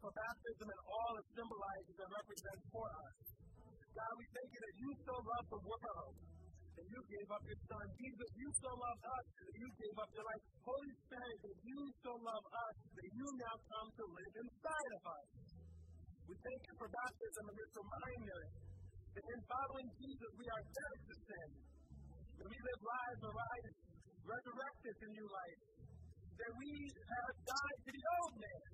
for 0.00 0.10
baptism 0.16 0.64
and 0.64 0.80
all 0.88 1.12
it 1.20 1.26
symbolizes 1.36 1.96
and 2.00 2.08
represents 2.08 2.64
for 2.72 2.86
us. 2.88 3.16
God, 3.68 4.12
we 4.16 4.26
thank 4.32 4.48
you 4.56 4.60
that 4.64 4.76
you 4.80 4.90
so 5.04 5.14
love 5.20 5.46
the 5.52 5.60
world 5.60 6.14
that 6.72 6.86
you 6.88 7.00
gave 7.04 7.28
up 7.36 7.42
your 7.44 7.60
son. 7.68 7.84
Jesus, 8.00 8.28
you 8.32 8.48
so 8.64 8.70
love 8.80 9.00
us 9.04 9.26
that 9.44 9.54
you 9.60 9.68
gave 9.76 9.96
up 10.00 10.10
your 10.16 10.24
life. 10.24 10.42
Holy 10.64 10.92
Spirit, 11.04 11.36
that 11.44 11.58
you 11.68 11.80
so 12.00 12.12
love 12.16 12.44
us 12.48 12.76
that 12.96 13.08
you 13.12 13.26
now 13.44 13.56
come 13.68 13.88
to 13.92 14.04
live 14.08 14.34
inside 14.40 14.92
of 14.96 15.02
us. 15.04 15.59
We 16.30 16.38
thank 16.46 16.62
you 16.62 16.74
for 16.78 16.86
baptism 16.86 17.42
and 17.42 17.56
this 17.58 17.72
reminder 17.74 18.40
that 19.18 19.24
in 19.34 19.40
following 19.50 19.88
Jesus 19.98 20.30
we 20.38 20.46
are 20.46 20.62
dead 20.62 20.96
to 21.10 21.14
sin. 21.26 21.48
That 22.38 22.46
we 22.46 22.54
live 22.54 22.82
lives 22.86 23.22
arise, 23.26 23.74
resurrected 24.22 24.94
to 24.94 25.06
new 25.10 25.26
life. 25.26 25.60
That 26.38 26.52
we 26.54 26.70
have 26.86 27.34
died 27.34 27.78
to 27.82 27.90
the 27.90 28.04
old 28.14 28.34
man. 28.46 28.70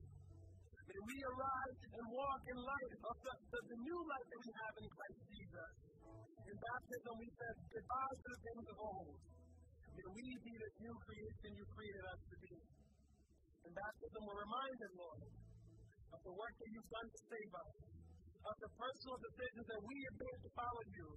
That 0.84 1.00
we 1.00 1.16
arise 1.16 1.80
and 1.96 2.04
walk 2.12 2.42
in 2.44 2.58
light 2.60 2.92
of 3.08 3.16
the, 3.24 3.34
the, 3.48 3.60
the 3.72 3.78
new 3.88 4.00
life 4.04 4.28
that 4.36 4.40
we 4.44 4.52
have 4.52 4.74
in 4.76 4.86
Christ 4.92 5.20
Jesus. 5.32 5.72
In 6.52 6.56
baptism, 6.60 7.12
we 7.24 7.28
said 7.40 7.56
goodbye 7.72 8.16
to 8.20 8.28
the 8.36 8.40
things 8.52 8.64
of 8.68 8.76
old. 8.84 9.16
May 9.96 10.08
we 10.12 10.26
be 10.44 10.54
the 10.60 10.70
new 10.84 10.96
creation 11.08 11.48
you 11.56 11.64
created 11.72 12.04
us 12.04 12.20
to 12.20 12.36
be. 12.36 12.56
In 13.64 13.72
baptism, 13.72 14.20
we're 14.28 14.44
reminded, 14.44 14.90
Lord, 15.00 15.45
of 16.12 16.20
the 16.22 16.34
work 16.34 16.54
that 16.58 16.70
you've 16.70 16.90
done 16.92 17.08
to 17.10 17.20
save 17.26 17.52
us, 17.56 17.72
of 18.46 18.56
the 18.62 18.70
personal 18.78 19.16
decisions 19.18 19.66
that 19.66 19.82
we 19.82 19.96
have 20.06 20.16
made 20.22 20.40
to 20.46 20.50
follow 20.54 20.84
you. 20.94 21.08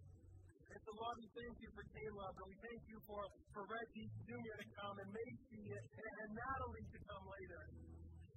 And 0.69 0.79
so, 0.85 0.91
Lord, 1.01 1.15
we 1.17 1.29
thank 1.33 1.55
you 1.65 1.69
for 1.73 1.83
Caleb, 1.89 2.33
and 2.37 2.47
we 2.49 2.57
thank 2.61 2.81
you 2.85 2.97
for, 3.09 3.21
for 3.53 3.63
Reggie 3.65 4.09
Jr. 4.29 4.55
to 4.61 4.67
come, 4.77 4.95
and 5.01 5.09
Macy, 5.09 5.63
and, 5.65 5.85
and 5.97 6.29
Natalie 6.29 6.87
to 6.93 6.99
come 7.09 7.25
later. 7.25 7.61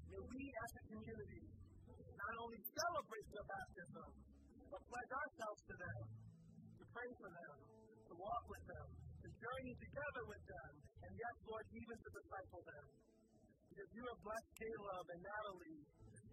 May 0.09 0.21
we 0.21 0.43
as 0.45 0.71
a 0.77 0.83
community 0.93 1.45
not 1.93 2.35
only 2.41 2.61
celebrate 2.73 3.27
their 3.33 3.47
baptism, 3.49 4.09
but 4.73 4.81
pledge 4.89 5.13
ourselves 5.13 5.61
to 5.69 5.75
them, 5.77 6.03
to 6.81 6.85
pray 6.89 7.11
for 7.21 7.29
them, 7.29 7.57
to 8.09 8.13
walk 8.17 8.45
with 8.49 8.65
them, 8.65 8.87
to 9.21 9.29
journey 9.29 9.75
together 9.77 10.23
with 10.25 10.45
them, 10.49 10.71
and 11.05 11.13
yes, 11.13 11.37
Lord, 11.45 11.65
even 11.77 11.97
to 12.01 12.09
disciple 12.17 12.63
them. 12.65 12.87
Because 13.69 13.91
you 13.97 14.05
have 14.05 14.21
blessed 14.21 14.53
Caleb 14.57 15.07
and 15.13 15.21
Natalie 15.21 15.81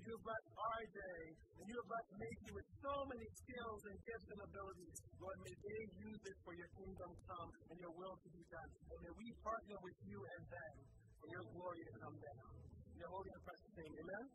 you 0.10 0.18
have 0.18 0.26
blessed 0.26 0.50
RJ, 0.58 1.00
and 1.38 1.66
you 1.70 1.76
have 1.78 1.86
blessed 1.86 2.14
Macy 2.18 2.50
with 2.50 2.66
so 2.82 2.94
many 3.14 3.28
skills 3.30 3.82
and 3.86 3.96
gifts 4.10 4.26
and 4.34 4.42
abilities. 4.42 4.98
Lord, 5.22 5.38
may 5.46 5.54
they 5.54 5.82
use 6.02 6.22
it 6.26 6.38
for 6.42 6.54
your 6.58 6.66
kingdom 6.82 7.14
come 7.30 7.50
and 7.70 7.78
your 7.78 7.94
will 7.94 8.18
to 8.18 8.30
be 8.34 8.42
done. 8.50 8.70
And 8.90 8.98
may 9.06 9.14
we 9.14 9.28
partner 9.46 9.78
with 9.86 9.94
you 10.10 10.18
and 10.18 10.42
them 10.50 10.76
for 11.14 11.30
your 11.30 11.46
glory 11.54 11.82
to 11.86 11.94
come 12.02 12.18
down. 12.18 12.50
In 12.90 12.98
your 12.98 13.12
holy 13.14 13.30
and 13.30 13.44
precious 13.46 13.74
name, 13.78 13.94
amen? 14.02 14.26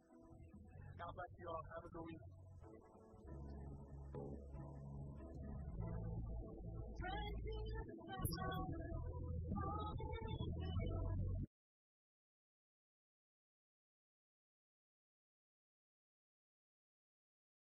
God 0.95 1.11
bless 1.11 1.33
you 1.43 1.47
all. 1.51 1.65
Have 1.75 1.83
a 1.83 1.91
good 1.91 2.07
week. 2.07 2.23
Praise. 7.03 7.45